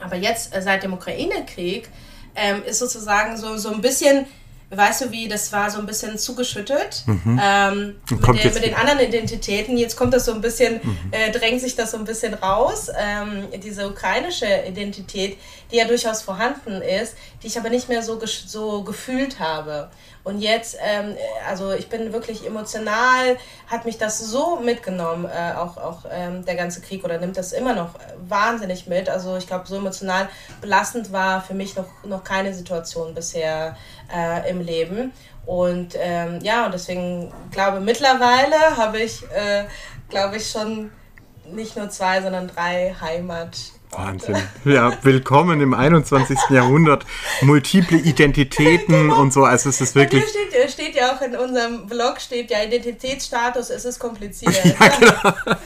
Aber 0.00 0.16
jetzt 0.16 0.52
seit 0.60 0.82
dem 0.82 0.92
Ukraine-Krieg 0.92 1.88
ähm, 2.34 2.62
ist 2.64 2.78
sozusagen 2.78 3.36
so, 3.36 3.56
so 3.56 3.72
ein 3.72 3.80
bisschen 3.80 4.26
weißt 4.70 5.02
du 5.02 5.10
wie, 5.12 5.28
das 5.28 5.50
war 5.52 5.70
so 5.70 5.78
ein 5.78 5.86
bisschen 5.86 6.18
zugeschüttet 6.18 7.04
mhm. 7.06 7.40
ähm, 7.42 7.96
mit, 8.10 8.44
den, 8.44 8.54
mit, 8.54 8.64
den, 8.64 8.74
anderen 8.74 9.00
Identitäten. 9.00 9.78
Jetzt 9.78 9.96
kommt 9.96 10.12
das 10.12 10.26
so 10.26 10.34
ein 10.34 10.42
bisschen, 10.42 10.80
mhm. 10.82 10.98
äh, 11.10 11.30
drängt 11.30 11.60
sich 11.60 11.74
das 11.74 11.92
so 11.92 11.96
ein 11.96 12.04
bisschen 12.04 12.34
raus. 12.34 12.90
Ähm, 12.98 13.48
diese 13.62 13.88
ukrainische 13.88 14.46
Identität, 14.68 15.38
die 15.72 15.76
ja 15.76 15.86
durchaus 15.86 16.20
vorhanden 16.20 16.82
ist, 16.82 17.16
die 17.42 17.46
ich 17.46 17.58
aber 17.58 17.70
nicht 17.70 17.88
mehr 17.88 18.02
so, 18.02 18.20
so 18.24 18.82
gefühlt 18.82 19.40
habe. 19.40 19.88
Und 20.28 20.40
jetzt, 20.40 20.76
ähm, 20.82 21.16
also 21.48 21.72
ich 21.72 21.88
bin 21.88 22.12
wirklich 22.12 22.44
emotional, 22.44 23.38
hat 23.66 23.86
mich 23.86 23.96
das 23.96 24.18
so 24.18 24.56
mitgenommen, 24.56 25.24
äh, 25.24 25.56
auch, 25.56 25.78
auch 25.78 26.04
ähm, 26.10 26.44
der 26.44 26.54
ganze 26.54 26.82
Krieg 26.82 27.02
oder 27.02 27.18
nimmt 27.18 27.38
das 27.38 27.52
immer 27.52 27.74
noch 27.74 27.94
wahnsinnig 28.28 28.86
mit. 28.86 29.08
Also 29.08 29.38
ich 29.38 29.46
glaube, 29.46 29.66
so 29.66 29.76
emotional 29.76 30.28
belastend 30.60 31.12
war 31.12 31.40
für 31.40 31.54
mich 31.54 31.76
noch, 31.76 31.86
noch 32.04 32.24
keine 32.24 32.52
Situation 32.52 33.14
bisher 33.14 33.74
äh, 34.14 34.50
im 34.50 34.60
Leben. 34.60 35.12
Und 35.46 35.94
ähm, 35.98 36.40
ja, 36.42 36.66
und 36.66 36.74
deswegen 36.74 37.32
glaube 37.50 37.80
mittlerweile 37.80 38.76
habe 38.76 39.00
ich, 39.00 39.22
äh, 39.30 39.64
glaube 40.08 40.36
ich, 40.36 40.50
schon 40.50 40.92
nicht 41.46 41.76
nur 41.76 41.88
zwei, 41.88 42.20
sondern 42.20 42.48
drei 42.48 42.94
Heimat. 43.00 43.56
Wahnsinn. 43.90 44.36
Ja, 44.64 44.92
willkommen 45.02 45.60
im 45.60 45.72
21. 45.72 46.38
Jahrhundert. 46.50 47.06
Multiple 47.40 47.96
Identitäten 47.96 49.10
und 49.10 49.32
so. 49.32 49.44
Also 49.44 49.70
es 49.70 49.80
ist 49.80 49.94
wirklich. 49.94 50.22
Und 50.22 50.30
steht, 50.30 50.70
steht 50.70 50.94
ja 50.94 51.14
auch 51.14 51.22
in 51.22 51.34
unserem 51.34 51.86
Blog 51.86 52.20
steht 52.20 52.50
ja 52.50 52.62
Identitätsstatus, 52.62 53.70
es 53.70 53.84
ist 53.84 53.98
kompliziert. 53.98 54.54
Ja, 54.68 54.88
genau. 54.88 55.56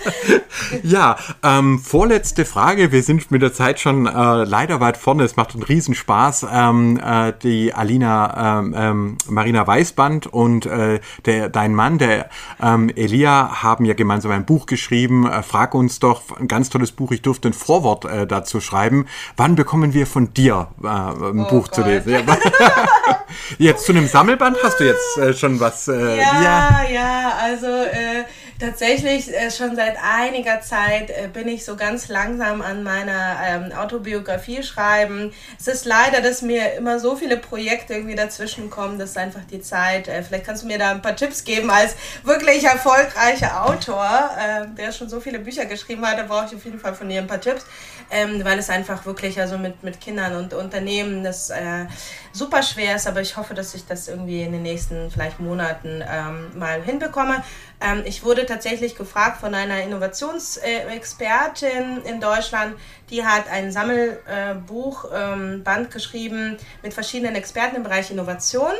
ja 0.82 1.16
ähm, 1.42 1.78
vorletzte 1.78 2.44
Frage. 2.44 2.92
Wir 2.92 3.02
sind 3.02 3.30
mit 3.30 3.42
der 3.42 3.52
Zeit 3.52 3.80
schon 3.80 4.06
äh, 4.06 4.10
leider 4.44 4.80
weit 4.80 4.96
vorne. 4.96 5.24
Es 5.24 5.36
macht 5.36 5.54
einen 5.54 5.62
Riesenspaß. 5.62 6.46
Ähm, 6.52 7.00
äh, 7.04 7.32
die 7.42 7.74
Alina 7.74 8.60
ähm, 8.60 8.74
ähm 8.76 9.18
Marina 9.28 9.66
Weißband 9.66 10.26
und 10.28 10.66
äh, 10.66 11.00
der, 11.24 11.48
dein 11.48 11.74
Mann, 11.74 11.98
der 11.98 12.28
ähm, 12.62 12.90
Elia, 12.94 13.62
haben 13.62 13.84
ja 13.84 13.94
gemeinsam 13.94 14.30
ein 14.30 14.44
Buch 14.44 14.66
geschrieben. 14.66 15.26
Äh, 15.26 15.42
frag 15.42 15.74
uns 15.74 15.98
doch, 15.98 16.38
ein 16.38 16.48
ganz 16.48 16.70
tolles 16.70 16.92
Buch. 16.92 17.10
Ich 17.12 17.22
durfte 17.22 17.48
ein 17.48 17.54
Vorwort 17.54 18.04
äh, 18.12 18.26
dazu 18.26 18.60
schreiben. 18.60 19.06
Wann 19.36 19.54
bekommen 19.54 19.94
wir 19.94 20.06
von 20.06 20.32
dir 20.34 20.68
äh, 20.82 20.86
ein 20.86 21.40
oh 21.40 21.48
Buch 21.48 21.64
Gott. 21.64 21.74
zu 21.74 21.82
lesen? 21.82 22.14
jetzt 23.58 23.86
zu 23.86 23.92
einem 23.92 24.06
Sammelband 24.06 24.58
hast 24.62 24.80
du 24.80 24.84
jetzt 24.84 25.18
äh, 25.18 25.34
schon 25.34 25.60
was? 25.60 25.88
Äh, 25.88 26.18
ja, 26.18 26.42
ja, 26.42 26.84
ja, 26.90 27.32
also 27.40 27.66
äh, 27.66 28.24
tatsächlich 28.62 29.28
äh, 29.34 29.50
schon 29.50 29.74
seit 29.74 29.96
einiger 30.00 30.60
Zeit 30.60 31.10
äh, 31.10 31.28
bin 31.32 31.48
ich 31.48 31.64
so 31.64 31.76
ganz 31.76 32.08
langsam 32.08 32.62
an 32.62 32.82
meiner 32.82 33.36
ähm, 33.44 33.72
Autobiografie 33.72 34.62
schreiben. 34.62 35.32
Es 35.58 35.66
ist 35.66 35.84
leider, 35.84 36.20
dass 36.20 36.42
mir 36.42 36.74
immer 36.74 37.00
so 37.00 37.16
viele 37.16 37.36
Projekte 37.36 37.94
irgendwie 37.94 38.14
dazwischen 38.14 38.70
kommen, 38.70 38.98
dass 38.98 39.16
einfach 39.16 39.40
die 39.50 39.60
Zeit, 39.60 40.06
äh, 40.06 40.22
vielleicht 40.22 40.46
kannst 40.46 40.62
du 40.62 40.68
mir 40.68 40.78
da 40.78 40.92
ein 40.92 41.02
paar 41.02 41.16
Tipps 41.16 41.44
geben 41.44 41.70
als 41.70 41.96
wirklich 42.22 42.64
erfolgreicher 42.64 43.64
Autor, 43.64 44.30
ähm, 44.38 44.76
der 44.76 44.92
schon 44.92 45.08
so 45.08 45.20
viele 45.20 45.40
Bücher 45.40 45.66
geschrieben 45.66 46.06
hat, 46.06 46.18
da 46.18 46.22
brauche 46.22 46.46
ich 46.46 46.54
auf 46.54 46.64
jeden 46.64 46.78
Fall 46.78 46.94
von 46.94 47.08
dir 47.08 47.20
ein 47.20 47.26
paar 47.26 47.40
Tipps, 47.40 47.66
ähm, 48.10 48.44
weil 48.44 48.58
es 48.58 48.68
einfach 48.70 49.04
wirklich 49.06 49.40
also 49.40 49.58
mit, 49.58 49.82
mit 49.82 50.00
Kindern 50.00 50.36
und 50.36 50.54
Unternehmen 50.54 51.24
das 51.24 51.50
äh, 51.50 51.86
super 52.32 52.62
schwer 52.62 52.94
ist, 52.96 53.06
aber 53.06 53.20
ich 53.20 53.36
hoffe, 53.36 53.52
dass 53.54 53.74
ich 53.74 53.86
das 53.86 54.08
irgendwie 54.08 54.42
in 54.42 54.52
den 54.52 54.62
nächsten 54.62 55.10
vielleicht 55.10 55.40
Monaten 55.40 56.02
ähm, 56.06 56.58
mal 56.58 56.82
hinbekomme. 56.82 57.42
Ähm, 57.80 58.02
ich 58.04 58.24
wurde 58.24 58.46
tatsächlich 58.46 58.96
gefragt 58.96 59.40
von 59.40 59.54
einer 59.54 59.82
Innovationsexpertin 59.82 62.02
in 62.04 62.20
Deutschland, 62.20 62.76
die 63.10 63.24
hat 63.24 63.48
ein 63.50 63.72
Sammelbuch, 63.72 65.06
ähm, 65.14 65.62
Band 65.62 65.90
geschrieben 65.90 66.56
mit 66.82 66.94
verschiedenen 66.94 67.34
Experten 67.34 67.76
im 67.76 67.82
Bereich 67.82 68.10
Innovation 68.10 68.72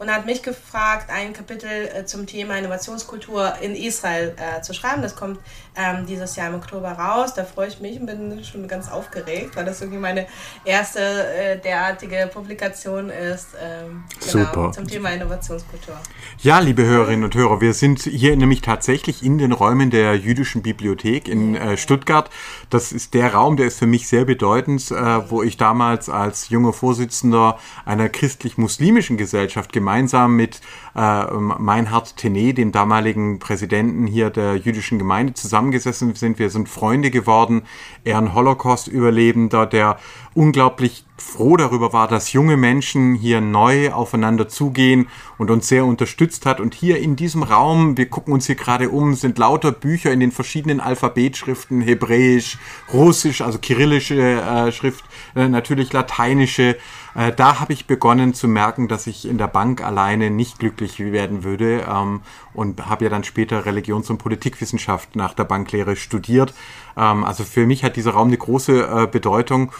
und 0.00 0.10
hat 0.10 0.24
mich 0.24 0.42
gefragt, 0.42 1.10
ein 1.10 1.34
Kapitel 1.34 1.68
äh, 1.68 2.06
zum 2.06 2.26
Thema 2.26 2.56
Innovationskultur 2.56 3.52
in 3.60 3.76
Israel 3.76 4.34
äh, 4.38 4.62
zu 4.62 4.72
schreiben. 4.72 5.02
Das 5.02 5.14
kommt 5.14 5.38
ähm, 5.76 6.06
dieses 6.06 6.36
Jahr 6.36 6.48
im 6.48 6.54
Oktober 6.54 6.92
raus. 6.92 7.34
Da 7.34 7.44
freue 7.44 7.68
ich 7.68 7.80
mich 7.80 8.00
und 8.00 8.06
bin 8.06 8.42
schon 8.42 8.66
ganz 8.66 8.90
aufgeregt, 8.90 9.56
weil 9.56 9.66
das 9.66 9.82
irgendwie 9.82 10.00
meine 10.00 10.26
erste 10.64 11.00
äh, 11.00 11.58
derartige 11.60 12.30
Publikation 12.32 13.10
ist 13.10 13.48
ähm, 13.62 14.04
genau, 14.20 14.46
Super. 14.46 14.72
zum 14.72 14.88
Thema 14.88 15.10
Innovationskultur. 15.10 15.96
Ja, 16.38 16.60
liebe 16.60 16.82
Hörerinnen 16.82 17.24
und 17.24 17.34
Hörer, 17.34 17.60
wir 17.60 17.74
sind 17.74 18.00
hier 18.00 18.34
nämlich 18.36 18.62
tatsächlich 18.62 19.22
in 19.22 19.36
den 19.36 19.52
Räumen 19.52 19.90
der 19.90 20.14
jüdischen 20.16 20.62
Bibliothek 20.62 21.28
in 21.28 21.56
äh, 21.56 21.76
Stuttgart. 21.76 22.30
Das 22.70 22.92
ist 22.92 23.12
der 23.12 23.34
Raum, 23.34 23.58
der 23.58 23.66
ist 23.66 23.78
für 23.78 23.86
mich 23.86 24.08
sehr 24.08 24.24
bedeutend, 24.24 24.90
äh, 24.90 25.30
wo 25.30 25.42
ich 25.42 25.58
damals 25.58 26.08
als 26.08 26.48
junger 26.48 26.72
Vorsitzender 26.72 27.58
einer 27.84 28.08
christlich-muslimischen 28.08 29.18
Gesellschaft 29.18 29.74
gemacht 29.74 29.89
gemeinsam 29.90 30.36
mit 30.36 30.60
äh, 30.94 31.24
Meinhard 31.32 32.16
Tenet, 32.16 32.58
dem 32.58 32.72
damaligen 32.72 33.38
Präsidenten 33.38 34.06
hier 34.06 34.30
der 34.30 34.56
jüdischen 34.56 34.98
Gemeinde, 34.98 35.34
zusammengesessen 35.34 36.14
sind. 36.14 36.38
Wir 36.38 36.50
sind 36.50 36.68
Freunde 36.68 37.10
geworden. 37.10 37.62
Er 38.04 38.18
ein 38.18 38.34
Holocaust-Überlebender, 38.34 39.66
der 39.66 39.98
unglaublich 40.34 41.04
froh 41.20 41.56
darüber 41.56 41.92
war, 41.92 42.08
dass 42.08 42.32
junge 42.32 42.56
Menschen 42.56 43.14
hier 43.14 43.40
neu 43.40 43.92
aufeinander 43.92 44.48
zugehen 44.48 45.08
und 45.38 45.50
uns 45.50 45.68
sehr 45.68 45.84
unterstützt 45.84 46.46
hat. 46.46 46.60
Und 46.60 46.74
hier 46.74 46.98
in 46.98 47.16
diesem 47.16 47.42
Raum, 47.42 47.96
wir 47.96 48.08
gucken 48.08 48.32
uns 48.32 48.46
hier 48.46 48.54
gerade 48.54 48.88
um, 48.88 49.14
sind 49.14 49.38
lauter 49.38 49.72
Bücher 49.72 50.12
in 50.12 50.20
den 50.20 50.32
verschiedenen 50.32 50.80
Alphabetschriften, 50.80 51.80
Hebräisch, 51.82 52.58
Russisch, 52.92 53.42
also 53.42 53.58
kyrillische 53.58 54.20
äh, 54.20 54.72
Schrift, 54.72 55.04
äh, 55.36 55.48
natürlich 55.48 55.92
lateinische. 55.92 56.76
Äh, 57.14 57.32
da 57.32 57.60
habe 57.60 57.72
ich 57.72 57.86
begonnen 57.86 58.34
zu 58.34 58.48
merken, 58.48 58.88
dass 58.88 59.06
ich 59.06 59.28
in 59.28 59.38
der 59.38 59.48
Bank 59.48 59.82
alleine 59.84 60.30
nicht 60.30 60.58
glücklich 60.58 60.79
werden 60.80 61.44
würde 61.44 61.86
ähm, 61.88 62.22
und 62.54 62.88
habe 62.88 63.04
ja 63.04 63.10
dann 63.10 63.24
später 63.24 63.66
Religions- 63.66 64.10
und 64.10 64.18
Politikwissenschaft 64.18 65.16
nach 65.16 65.34
der 65.34 65.44
Banklehre 65.44 65.96
studiert. 65.96 66.54
Ähm, 66.96 67.24
also 67.24 67.44
für 67.44 67.66
mich 67.66 67.84
hat 67.84 67.96
dieser 67.96 68.12
Raum 68.12 68.28
eine 68.28 68.38
große 68.38 68.86
äh, 68.86 69.06
Bedeutung. 69.06 69.72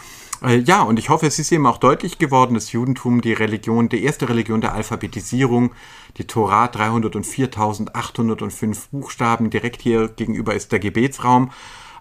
Äh, 0.43 0.57
ja, 0.57 0.81
und 0.81 0.99
ich 0.99 1.09
hoffe, 1.09 1.27
es 1.27 1.39
ist 1.39 1.51
eben 1.51 1.65
auch 1.65 1.77
deutlich 1.77 2.17
geworden, 2.17 2.53
dass 2.55 2.71
Judentum 2.71 3.21
die 3.21 3.33
Religion, 3.33 3.89
die 3.89 4.03
erste 4.03 4.29
Religion 4.29 4.61
der 4.61 4.73
Alphabetisierung, 4.73 5.71
die 6.17 6.25
Torah 6.25 6.65
304.805 6.65 8.89
Buchstaben, 8.91 9.49
direkt 9.49 9.81
hier 9.81 10.07
gegenüber 10.09 10.53
ist 10.55 10.71
der 10.71 10.79
Gebetsraum. 10.79 11.51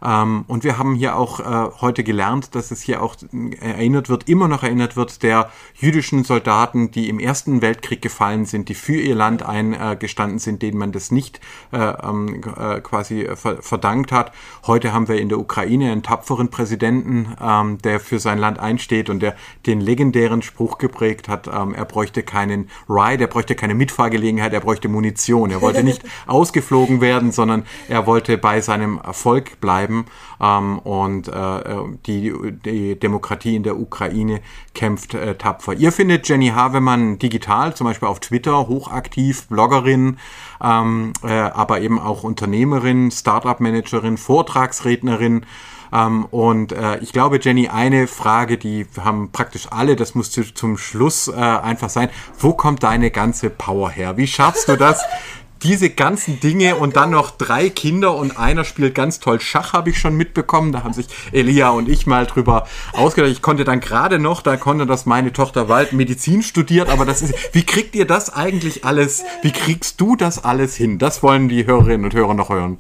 Ähm, 0.03 0.45
und 0.47 0.65
wir 0.65 0.79
haben 0.79 0.95
hier 0.95 1.17
auch 1.17 1.41
äh, 1.41 1.71
heute 1.81 2.05
gelernt, 2.05 2.55
dass 2.55 2.71
es 2.71 2.81
hier 2.81 3.03
auch 3.03 3.17
äh, 3.33 3.57
erinnert 3.61 4.09
wird, 4.09 4.29
immer 4.29 4.49
noch 4.49 4.63
erinnert 4.63 4.97
wird, 4.97 5.23
der 5.23 5.51
jüdischen 5.75 6.25
Soldaten, 6.25 6.91
die 6.91 7.09
im 7.09 7.19
Ersten 7.19 7.63
Weltkrieg 7.63 8.03
gefallen 8.03 8.45
sind, 8.45 8.69
die 8.69 8.75
für 8.75 8.97
ihr 8.97 9.15
Land 9.15 9.43
eingestanden 9.43 10.39
sind, 10.39 10.63
denen 10.63 10.79
man 10.79 10.93
das 10.93 11.11
nicht 11.11 11.41
äh, 11.73 11.79
ähm, 11.79 12.41
äh, 12.57 12.81
quasi 12.81 13.29
ver 13.35 13.63
verdankt 13.63 14.13
hat. 14.13 14.33
Heute 14.67 14.93
haben 14.93 15.09
wir 15.09 15.21
in 15.21 15.29
der 15.29 15.39
Ukraine 15.39 15.93
einen 15.93 16.03
tapferen 16.03 16.49
Präsidenten, 16.49 17.37
ähm, 17.41 17.79
der 17.79 18.01
für 18.01 18.19
sein 18.19 18.39
Land 18.39 18.59
einsteht 18.59 19.11
und 19.11 19.21
der 19.21 19.37
den 19.67 19.81
legendären 19.81 20.43
Spruch 20.43 20.79
geprägt 20.79 21.29
hat, 21.29 21.47
ähm, 21.47 21.75
er 21.75 21.85
bräuchte 21.85 22.23
keinen 22.23 22.71
Ride, 22.89 23.25
er 23.25 23.29
bräuchte 23.29 23.55
keine 23.55 23.75
Mitfahrgelegenheit, 23.75 24.53
er 24.53 24.61
bräuchte 24.61 24.89
Munition. 24.89 25.51
Er 25.51 25.61
wollte 25.61 25.83
nicht 25.83 26.03
ausgeflogen 26.27 27.01
werden, 27.01 27.33
sondern 27.33 27.65
er 27.89 28.07
wollte 28.07 28.39
bei 28.39 28.61
seinem 28.61 28.99
Erfolg 28.99 29.61
bleiben 29.61 29.90
bleiben. 29.91 30.07
Ähm, 30.41 30.79
und 30.79 31.29
äh, 31.29 31.63
die, 32.07 32.33
die 32.65 32.99
Demokratie 32.99 33.57
in 33.57 33.63
der 33.63 33.79
Ukraine 33.79 34.41
kämpft 34.75 35.15
äh, 35.15 35.35
tapfer. 35.37 35.75
Ihr 35.75 35.93
findet 35.93 36.29
Jenny 36.29 36.49
Havemann 36.49 37.19
digital, 37.19 37.75
zum 37.75 37.87
Beispiel 37.87 38.09
auf 38.09 38.21
Twitter, 38.21 38.69
hochaktiv, 38.69 39.49
Bloggerin, 39.49 40.19
ähm, 40.63 41.13
äh, 41.23 41.33
aber 41.33 41.81
eben 41.81 41.99
auch 41.99 42.23
Unternehmerin, 42.23 43.11
Startup-Managerin, 43.11 44.17
Vortragsrednerin. 44.17 45.45
Ähm, 45.93 46.25
und 46.27 46.73
äh, 46.73 46.99
ich 46.99 47.13
glaube, 47.13 47.41
Jenny, 47.43 47.69
eine 47.69 48.07
Frage, 48.07 48.59
die 48.59 48.87
haben 49.01 49.33
praktisch 49.33 49.67
alle, 49.71 49.97
das 49.97 50.15
muss 50.15 50.31
zum 50.31 50.79
Schluss 50.79 51.29
äh, 51.29 51.33
einfach 51.33 51.91
sein. 51.91 52.11
Wo 52.39 52.53
kommt 52.53 52.85
deine 52.85 53.11
ganze 53.11 53.51
Power 53.51 53.91
her? 53.91 54.17
Wie 54.17 54.29
schaffst 54.29 54.69
du 54.69 54.77
das, 54.77 55.03
diese 55.63 55.91
ganzen 55.91 56.41
Dinge 56.41 56.77
und 56.77 56.97
dann 56.97 57.11
noch 57.11 57.31
drei 57.31 57.69
Kinder 57.69 58.15
und 58.15 58.39
einer 58.39 58.65
spielt 58.65 58.95
ganz 58.95 59.21
toll 59.21 59.41
Schach, 59.41 59.73
habe 59.73 59.91
ich 59.91 59.99
schon 59.99 60.17
mitbekommen. 60.17 60.73
Da 60.73 60.83
haben 60.83 60.93
sich 60.93 61.07
Elia 61.33 61.71
und 61.71 61.89
ich 61.89 62.07
mal 62.07 62.27
drüber 62.27 62.67
ausgedacht. 62.93 63.31
Ich 63.31 63.43
konnte 63.43 63.65
dann 63.65 63.81
gerade 63.81 64.19
noch, 64.19 64.43
da 64.43 64.57
konnte 64.57 64.87
das 64.87 65.07
meine 65.07 65.33
Tochter 65.33 65.69
Wald 65.69 65.93
Medizin 65.93 66.43
studiert, 66.43 66.89
aber 66.89 67.05
das 67.05 67.23
ist, 67.23 67.35
wie 67.55 67.65
kriegt 67.65 67.95
ihr 67.95 68.07
das 68.07 68.33
eigentlich 68.33 68.85
alles, 68.85 69.25
wie 69.43 69.53
kriegst 69.53 70.01
du 70.01 70.17
das 70.17 70.43
alles 70.43 70.77
hin? 70.77 70.99
Das 70.99 71.23
wollen 71.23 71.49
die 71.49 71.67
Hörerinnen 71.67 72.05
und 72.05 72.15
Hörer 72.15 72.35
noch 72.35 72.49
hören. 72.49 72.79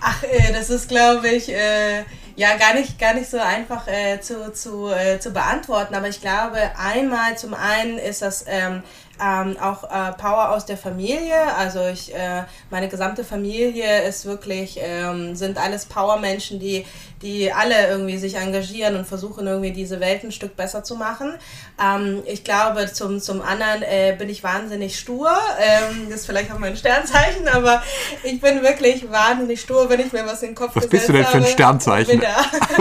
Ach, 0.00 0.22
äh, 0.22 0.52
das 0.52 0.70
ist, 0.70 0.88
glaube 0.88 1.28
ich, 1.28 1.48
äh, 1.48 2.04
ja, 2.36 2.56
gar 2.56 2.74
nicht, 2.74 3.00
gar 3.00 3.14
nicht 3.14 3.28
so 3.28 3.38
einfach 3.38 3.88
äh, 3.88 4.20
zu, 4.20 4.52
zu, 4.52 4.88
äh, 4.88 5.18
zu 5.18 5.32
beantworten. 5.32 5.94
Aber 5.94 6.08
ich 6.08 6.20
glaube, 6.20 6.58
einmal 6.76 7.36
zum 7.36 7.52
einen 7.52 7.98
ist 7.98 8.22
das 8.22 8.44
ähm, 8.46 8.82
ähm, 9.20 9.56
auch 9.60 9.84
äh, 9.84 10.12
Power 10.12 10.50
aus 10.50 10.66
der 10.66 10.76
Familie. 10.76 11.36
Also 11.56 11.86
ich, 11.86 12.14
äh, 12.14 12.44
meine 12.70 12.88
gesamte 12.88 13.24
Familie 13.24 14.02
ist 14.02 14.24
wirklich, 14.26 14.78
ähm, 14.80 15.34
sind 15.34 15.58
alles 15.58 15.86
Power-Menschen, 15.86 16.60
die, 16.60 16.84
die 17.22 17.52
alle 17.52 17.88
irgendwie 17.88 18.16
sich 18.18 18.36
engagieren 18.36 18.96
und 18.96 19.06
versuchen 19.06 19.46
irgendwie 19.46 19.72
diese 19.72 20.00
Welt 20.00 20.24
ein 20.24 20.32
Stück 20.32 20.56
besser 20.56 20.84
zu 20.84 20.96
machen. 20.96 21.34
Ähm, 21.82 22.22
ich 22.26 22.44
glaube, 22.44 22.92
zum, 22.92 23.20
zum 23.20 23.42
anderen 23.42 23.82
äh, 23.82 24.14
bin 24.18 24.28
ich 24.28 24.42
wahnsinnig 24.44 24.98
stur. 24.98 25.30
Ähm, 25.60 26.06
das 26.08 26.20
ist 26.20 26.26
vielleicht 26.26 26.52
auch 26.52 26.58
mein 26.58 26.76
Sternzeichen, 26.76 27.48
aber 27.48 27.82
ich 28.22 28.40
bin 28.40 28.62
wirklich 28.62 29.10
wahnsinnig 29.10 29.60
stur, 29.60 29.88
wenn 29.90 30.00
ich 30.00 30.12
mir 30.12 30.26
was 30.26 30.42
in 30.42 30.50
den 30.50 30.54
Kopf 30.54 30.72
Was 30.74 30.88
bist 30.88 31.08
du 31.08 31.12
denn 31.12 31.24
für 31.24 31.38
ein 31.38 31.46
Sternzeichen? 31.46 32.22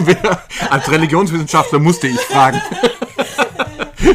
Als 0.69 0.91
Religionswissenschaftler 0.91 1.79
musste 1.79 2.07
ich 2.07 2.19
fragen. 2.19 2.61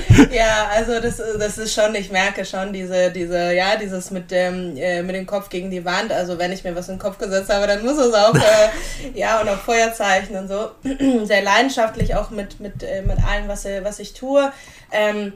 ja, 0.32 0.68
also 0.72 1.00
das, 1.00 1.16
das 1.38 1.58
ist 1.58 1.74
schon, 1.74 1.94
ich 1.94 2.10
merke 2.10 2.44
schon 2.44 2.72
diese, 2.72 3.10
diese, 3.10 3.52
ja, 3.54 3.76
dieses 3.76 4.10
mit 4.10 4.30
dem, 4.30 4.76
äh, 4.76 5.02
mit 5.02 5.14
dem 5.14 5.26
Kopf 5.26 5.48
gegen 5.48 5.70
die 5.70 5.84
Wand. 5.84 6.12
Also 6.12 6.38
wenn 6.38 6.52
ich 6.52 6.64
mir 6.64 6.74
was 6.74 6.88
in 6.88 6.94
den 6.94 7.00
Kopf 7.00 7.18
gesetzt 7.18 7.52
habe, 7.52 7.66
dann 7.66 7.84
muss 7.84 7.98
es 7.98 8.14
auch, 8.14 8.34
äh, 8.34 8.68
ja, 9.14 9.40
und 9.40 9.48
auch 9.48 9.58
Feuerzeichen 9.58 10.36
und 10.36 10.48
so. 10.48 10.70
Sehr 11.26 11.42
leidenschaftlich 11.42 12.14
auch 12.14 12.30
mit, 12.30 12.60
mit, 12.60 12.82
äh, 12.82 13.02
mit 13.02 13.18
allem, 13.24 13.48
was, 13.48 13.64
äh, 13.64 13.84
was 13.84 13.98
ich 13.98 14.14
tue. 14.14 14.52
Ähm, 14.90 15.32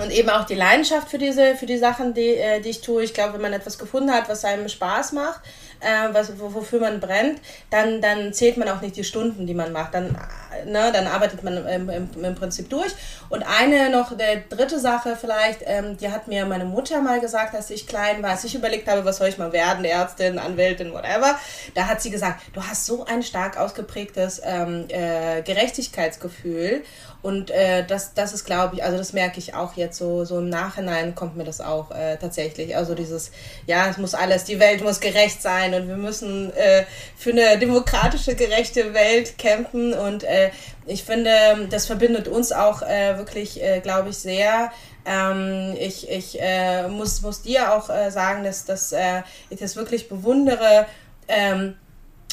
und 0.00 0.10
eben 0.10 0.30
auch 0.30 0.44
die 0.44 0.54
Leidenschaft 0.54 1.08
für 1.08 1.18
diese, 1.18 1.54
für 1.54 1.66
die 1.66 1.78
Sachen, 1.78 2.14
die, 2.14 2.34
äh, 2.34 2.60
die 2.60 2.70
ich 2.70 2.80
tue. 2.80 3.04
Ich 3.04 3.14
glaube, 3.14 3.34
wenn 3.34 3.42
man 3.42 3.52
etwas 3.52 3.78
gefunden 3.78 4.10
hat, 4.10 4.28
was 4.28 4.44
einem 4.44 4.68
Spaß 4.68 5.12
macht, 5.12 5.40
äh, 5.80 6.12
was, 6.12 6.32
wofür 6.38 6.80
man 6.80 7.00
brennt, 7.00 7.40
dann, 7.70 8.00
dann 8.00 8.32
zählt 8.32 8.56
man 8.56 8.68
auch 8.68 8.80
nicht 8.80 8.96
die 8.96 9.04
Stunden, 9.04 9.46
die 9.46 9.54
man 9.54 9.72
macht. 9.72 9.94
Dann, 9.94 10.16
ne, 10.64 10.90
dann 10.92 11.06
arbeitet 11.06 11.42
man 11.42 11.56
im, 11.66 11.88
im, 11.88 12.24
im 12.24 12.34
Prinzip 12.34 12.70
durch. 12.70 12.92
Und 13.28 13.42
eine 13.42 13.90
noch, 13.90 14.16
der 14.16 14.42
dritte 14.48 14.78
Sache 14.78 15.16
vielleicht, 15.20 15.60
ähm, 15.64 15.96
die 15.96 16.10
hat 16.10 16.28
mir 16.28 16.46
meine 16.46 16.64
Mutter 16.64 17.00
mal 17.00 17.20
gesagt, 17.20 17.54
als 17.54 17.70
ich 17.70 17.86
klein 17.86 18.22
war, 18.22 18.30
als 18.30 18.44
ich 18.44 18.54
überlegt 18.54 18.88
habe, 18.88 19.04
was 19.04 19.18
soll 19.18 19.28
ich 19.28 19.38
mal 19.38 19.52
werden, 19.52 19.84
Ärztin, 19.84 20.38
Anwältin, 20.38 20.92
whatever. 20.92 21.38
Da 21.74 21.86
hat 21.86 22.00
sie 22.02 22.10
gesagt, 22.10 22.42
du 22.52 22.62
hast 22.62 22.86
so 22.86 23.04
ein 23.04 23.22
stark 23.22 23.58
ausgeprägtes 23.58 24.40
ähm, 24.44 24.86
äh, 24.88 25.42
Gerechtigkeitsgefühl. 25.42 26.82
Und 27.24 27.50
äh, 27.50 27.86
das, 27.86 28.12
das 28.12 28.34
ist, 28.34 28.44
glaube 28.44 28.76
ich, 28.76 28.84
also 28.84 28.98
das 28.98 29.14
merke 29.14 29.38
ich 29.38 29.54
auch 29.54 29.78
jetzt 29.78 29.96
so, 29.96 30.26
so 30.26 30.40
im 30.40 30.50
Nachhinein 30.50 31.14
kommt 31.14 31.38
mir 31.38 31.44
das 31.44 31.62
auch 31.62 31.90
äh, 31.90 32.18
tatsächlich. 32.18 32.76
Also 32.76 32.94
dieses, 32.94 33.30
ja, 33.66 33.88
es 33.88 33.96
muss 33.96 34.12
alles, 34.12 34.44
die 34.44 34.60
Welt 34.60 34.84
muss 34.84 35.00
gerecht 35.00 35.40
sein 35.40 35.72
und 35.72 35.88
wir 35.88 35.96
müssen 35.96 36.52
äh, 36.54 36.84
für 37.16 37.30
eine 37.30 37.58
demokratische, 37.58 38.34
gerechte 38.34 38.92
Welt 38.92 39.38
kämpfen. 39.38 39.94
Und 39.94 40.24
äh, 40.24 40.43
ich 40.86 41.04
finde, 41.04 41.68
das 41.70 41.86
verbindet 41.86 42.28
uns 42.28 42.52
auch 42.52 42.82
äh, 42.82 43.16
wirklich, 43.18 43.62
äh, 43.62 43.80
glaube 43.80 44.10
ich, 44.10 44.18
sehr. 44.18 44.70
Ähm, 45.04 45.74
ich 45.78 46.08
ich 46.08 46.40
äh, 46.40 46.88
muss, 46.88 47.22
muss 47.22 47.42
dir 47.42 47.74
auch 47.74 47.90
äh, 47.90 48.10
sagen, 48.10 48.44
dass, 48.44 48.64
dass 48.64 48.92
äh, 48.92 49.22
ich 49.50 49.58
das 49.58 49.76
wirklich 49.76 50.08
bewundere. 50.08 50.86
Ähm, 51.28 51.74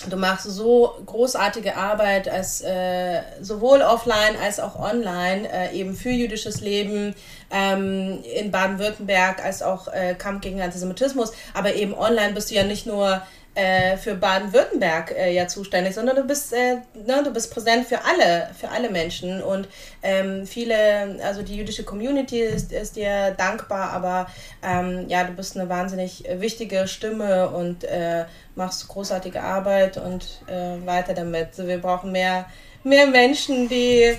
Du 0.10 0.18
machst 0.18 0.46
so 0.46 0.96
großartige 1.06 1.76
Arbeit 1.76 2.28
als 2.28 2.62
äh, 2.62 3.22
sowohl 3.40 3.82
offline 3.82 4.36
als 4.42 4.60
auch 4.60 4.80
online, 4.80 5.48
äh, 5.52 5.76
eben 5.76 5.96
für 5.96 6.10
jüdisches 6.10 6.62
Leben 6.62 7.14
ähm, 7.52 8.20
in 8.24 8.50
Baden-Württemberg, 8.50 9.44
als 9.44 9.62
auch 9.62 9.88
äh, 9.90 10.16
Kampf 10.16 10.42
gegen 10.42 10.62
Antisemitismus. 10.62 11.34
Aber 11.54 11.76
eben 11.76 11.94
online 11.94 12.34
bist 12.34 12.50
du 12.50 12.56
ja 12.56 12.64
nicht 12.64 12.88
nur 12.88 13.22
äh, 13.54 13.98
für 13.98 14.16
Baden-Württemberg 14.16 15.12
äh, 15.12 15.34
ja 15.34 15.48
zuständig, 15.48 15.94
sondern 15.94 16.16
du 16.16 16.24
bist, 16.24 16.54
äh, 16.54 16.76
ne, 17.06 17.22
du 17.24 17.32
bist 17.32 17.54
präsent 17.54 17.86
für 17.86 18.00
alle, 18.06 18.50
für 18.58 18.70
alle 18.70 18.90
Menschen 18.90 19.44
und 19.44 19.68
ähm, 20.02 20.48
viele, 20.48 21.20
also 21.24 21.42
die 21.42 21.58
jüdische 21.58 21.84
Community 21.84 22.40
ist, 22.40 22.72
ist 22.72 22.96
dir 22.96 23.32
dankbar, 23.32 23.92
aber 23.92 24.28
ähm, 24.64 25.06
ja, 25.10 25.26
du 25.26 25.34
bist 25.34 25.58
eine 25.58 25.68
wahnsinnig 25.68 26.24
wichtige 26.36 26.88
Stimme 26.88 27.50
und 27.50 27.84
äh, 27.84 28.26
machst 28.56 28.88
großartige 28.88 29.42
Arbeit 29.42 29.98
und 29.98 30.44
äh, 30.48 30.86
weiter 30.86 31.14
damit. 31.14 31.58
Wir 31.58 31.80
brauchen 31.80 32.14
mehr, 32.14 32.46
mehr 32.84 33.08
Menschen, 33.08 33.68
die 33.68 34.16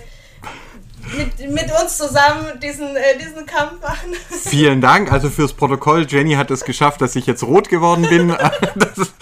mit, 1.17 1.51
mit 1.51 1.71
uns 1.81 1.97
zusammen 1.97 2.61
diesen, 2.63 2.97
äh, 2.97 3.19
diesen 3.19 3.47
Kampf 3.47 3.81
machen. 3.81 4.13
Vielen 4.31 4.81
Dank. 4.81 5.13
Also 5.13 5.31
fürs 5.31 5.53
Protokoll, 5.53 6.07
Jenny 6.09 6.35
hat 6.35 6.51
es 6.51 6.65
geschafft, 6.65 7.01
dass 7.01 7.17
ich 7.17 7.27
jetzt 7.27 7.43
rot 7.43 7.69
geworden 7.69 8.07
bin. 8.09 8.35
Das 8.75 9.13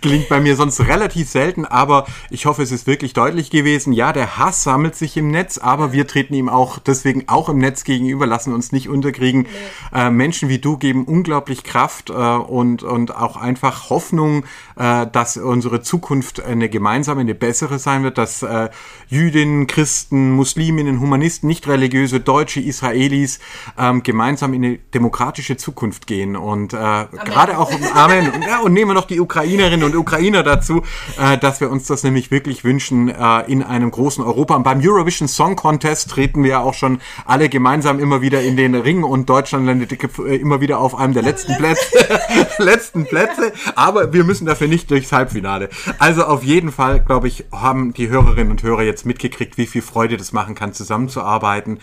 gelingt 0.00 0.28
bei 0.28 0.40
mir 0.40 0.56
sonst 0.56 0.80
relativ 0.80 1.28
selten, 1.28 1.64
aber 1.64 2.06
ich 2.28 2.46
hoffe, 2.46 2.62
es 2.62 2.70
ist 2.70 2.86
wirklich 2.86 3.12
deutlich 3.12 3.50
gewesen. 3.50 3.92
Ja, 3.92 4.12
der 4.12 4.36
Hass 4.36 4.62
sammelt 4.62 4.94
sich 4.94 5.16
im 5.16 5.30
Netz, 5.30 5.58
aber 5.58 5.92
wir 5.92 6.06
treten 6.06 6.34
ihm 6.34 6.48
auch 6.48 6.78
deswegen 6.78 7.28
auch 7.28 7.48
im 7.48 7.58
Netz 7.58 7.84
gegenüber, 7.84 8.26
lassen 8.26 8.52
uns 8.52 8.72
nicht 8.72 8.88
unterkriegen. 8.88 9.46
Nee. 9.92 10.00
Äh, 10.00 10.10
Menschen 10.10 10.48
wie 10.48 10.58
du 10.58 10.76
geben 10.76 11.04
unglaublich 11.04 11.64
Kraft 11.64 12.10
äh, 12.10 12.12
und, 12.12 12.82
und 12.82 13.14
auch 13.14 13.36
einfach 13.36 13.90
Hoffnung, 13.90 14.44
äh, 14.80 15.06
dass 15.06 15.36
unsere 15.36 15.82
Zukunft 15.82 16.42
eine 16.42 16.70
gemeinsame, 16.70 17.20
eine 17.20 17.34
bessere 17.34 17.78
sein 17.78 18.02
wird, 18.02 18.16
dass 18.16 18.42
äh, 18.42 18.70
Jüdinnen, 19.08 19.66
Christen, 19.66 20.30
Musliminnen, 20.32 21.00
Humanisten, 21.00 21.48
nicht 21.48 21.68
religiöse 21.68 22.20
Deutsche, 22.20 22.60
Israelis 22.60 23.40
ähm, 23.78 24.02
gemeinsam 24.02 24.54
in 24.54 24.64
eine 24.64 24.78
demokratische 24.94 25.58
Zukunft 25.58 26.06
gehen. 26.06 26.34
Und 26.34 26.72
äh, 26.72 26.76
gerade 26.76 27.58
auch 27.58 27.70
Amen. 27.94 28.30
Und, 28.30 28.42
ja, 28.42 28.60
und 28.60 28.72
nehmen 28.72 28.90
wir 28.90 28.94
noch 28.94 29.06
die 29.06 29.20
Ukrainerinnen 29.20 29.84
und 29.84 29.94
Ukrainer 29.94 30.42
dazu, 30.42 30.82
äh, 31.18 31.36
dass 31.36 31.60
wir 31.60 31.70
uns 31.70 31.86
das 31.86 32.02
nämlich 32.02 32.30
wirklich 32.30 32.64
wünschen 32.64 33.08
äh, 33.08 33.40
in 33.52 33.62
einem 33.62 33.90
großen 33.90 34.24
Europa. 34.24 34.56
Und 34.56 34.62
beim 34.62 34.80
Eurovision 34.80 35.28
Song 35.28 35.56
Contest 35.56 36.10
treten 36.10 36.42
wir 36.42 36.50
ja 36.50 36.60
auch 36.60 36.74
schon 36.74 37.00
alle 37.26 37.50
gemeinsam 37.50 37.98
immer 37.98 38.22
wieder 38.22 38.40
in 38.40 38.56
den 38.56 38.74
Ring 38.74 39.02
und 39.02 39.28
Deutschland 39.28 39.66
landet 39.66 39.92
immer 40.18 40.62
wieder 40.62 40.78
auf 40.78 40.94
einem 40.94 41.12
der 41.12 41.22
letzten 41.22 41.54
Plätze. 41.58 41.82
letzten 42.58 43.04
Plätze. 43.04 43.52
Aber 43.74 44.14
wir 44.14 44.24
müssen 44.24 44.46
dafür 44.46 44.69
nicht 44.70 44.90
durchs 44.90 45.12
Halbfinale. 45.12 45.68
Also 45.98 46.24
auf 46.24 46.42
jeden 46.42 46.72
Fall, 46.72 47.00
glaube 47.00 47.28
ich, 47.28 47.44
haben 47.52 47.92
die 47.92 48.08
Hörerinnen 48.08 48.50
und 48.50 48.62
Hörer 48.62 48.82
jetzt 48.82 49.04
mitgekriegt, 49.04 49.58
wie 49.58 49.66
viel 49.66 49.82
Freude 49.82 50.16
das 50.16 50.32
machen 50.32 50.54
kann, 50.54 50.72
zusammen 50.72 51.00
zusammenzuarbeiten. 51.10 51.78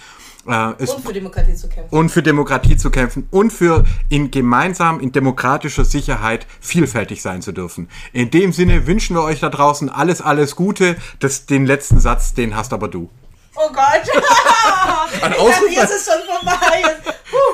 Äh, 0.46 0.74
und 0.80 1.06
für 1.06 1.14
Demokratie 1.14 1.56
zu 1.56 1.68
kämpfen. 1.68 1.96
Und 1.96 2.10
für 2.10 2.24
Demokratie 2.24 2.78
zu 2.78 2.90
kämpfen 2.90 3.28
und 3.32 3.52
für 3.52 3.84
in 4.10 4.32
gemeinsam 4.32 5.00
in 5.00 5.12
demokratischer 5.12 5.84
Sicherheit 5.84 6.48
vielfältig 6.62 7.22
sein 7.22 7.42
zu 7.42 7.52
dürfen. 7.52 7.90
In 8.14 8.32
dem 8.32 8.54
Sinne 8.54 8.88
wünschen 8.88 9.16
wir 9.16 9.24
euch 9.24 9.42
da 9.42 9.50
draußen 9.50 9.90
alles, 9.90 10.22
alles 10.22 10.56
Gute. 10.56 10.96
Das, 11.20 11.46
den 11.46 11.66
letzten 11.66 12.00
Satz, 12.00 12.34
den 12.34 12.56
hast 12.56 12.72
aber 12.72 12.88
du. 12.88 13.10
Oh 13.60 13.70
Gott. 13.70 14.04
Ein 15.24 15.32
ich 15.32 15.38
dachte, 15.38 15.66
jetzt 15.72 15.92
ist 15.92 16.10
schon 16.10 16.22
vorbei. 16.24 16.84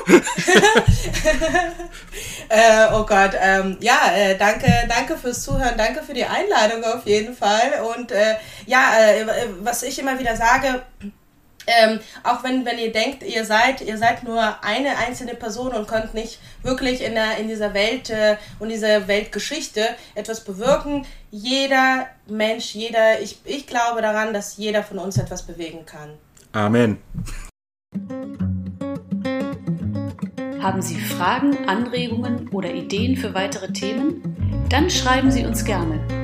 äh, 2.48 2.86
oh 2.92 3.06
Gott. 3.06 3.30
Ähm, 3.40 3.78
ja, 3.80 4.12
äh, 4.14 4.36
danke, 4.36 4.70
danke 4.88 5.16
fürs 5.16 5.42
Zuhören. 5.42 5.78
Danke 5.78 6.02
für 6.02 6.12
die 6.12 6.26
Einladung 6.26 6.84
auf 6.84 7.06
jeden 7.06 7.34
Fall. 7.34 7.80
Und 7.94 8.12
äh, 8.12 8.36
ja, 8.66 8.92
äh, 8.98 9.26
was 9.60 9.82
ich 9.82 9.98
immer 9.98 10.18
wieder 10.18 10.36
sage, 10.36 10.82
ähm, 11.66 12.00
auch 12.22 12.44
wenn, 12.44 12.64
wenn 12.64 12.78
ihr 12.78 12.92
denkt, 12.92 13.22
ihr 13.22 13.44
seid, 13.44 13.80
ihr 13.80 13.98
seid 13.98 14.22
nur 14.24 14.64
eine 14.64 14.98
einzelne 14.98 15.34
Person 15.34 15.72
und 15.72 15.88
könnt 15.88 16.14
nicht 16.14 16.38
wirklich 16.62 17.02
in, 17.02 17.14
der, 17.14 17.38
in 17.38 17.48
dieser 17.48 17.74
Welt 17.74 18.10
äh, 18.10 18.36
und 18.58 18.68
dieser 18.68 19.08
Weltgeschichte 19.08 19.86
etwas 20.14 20.44
bewirken. 20.44 21.06
Jeder 21.30 22.06
Mensch, 22.26 22.74
jeder, 22.74 23.20
ich, 23.20 23.38
ich 23.44 23.66
glaube 23.66 24.02
daran, 24.02 24.32
dass 24.32 24.56
jeder 24.56 24.82
von 24.82 24.98
uns 24.98 25.16
etwas 25.16 25.42
bewegen 25.42 25.86
kann. 25.86 26.14
Amen. 26.52 26.98
Haben 30.60 30.80
Sie 30.80 30.98
Fragen, 30.98 31.68
Anregungen 31.68 32.48
oder 32.48 32.72
Ideen 32.72 33.16
für 33.16 33.34
weitere 33.34 33.72
Themen? 33.72 34.66
Dann 34.70 34.88
schreiben 34.88 35.30
Sie 35.30 35.44
uns 35.44 35.64
gerne 35.64 36.23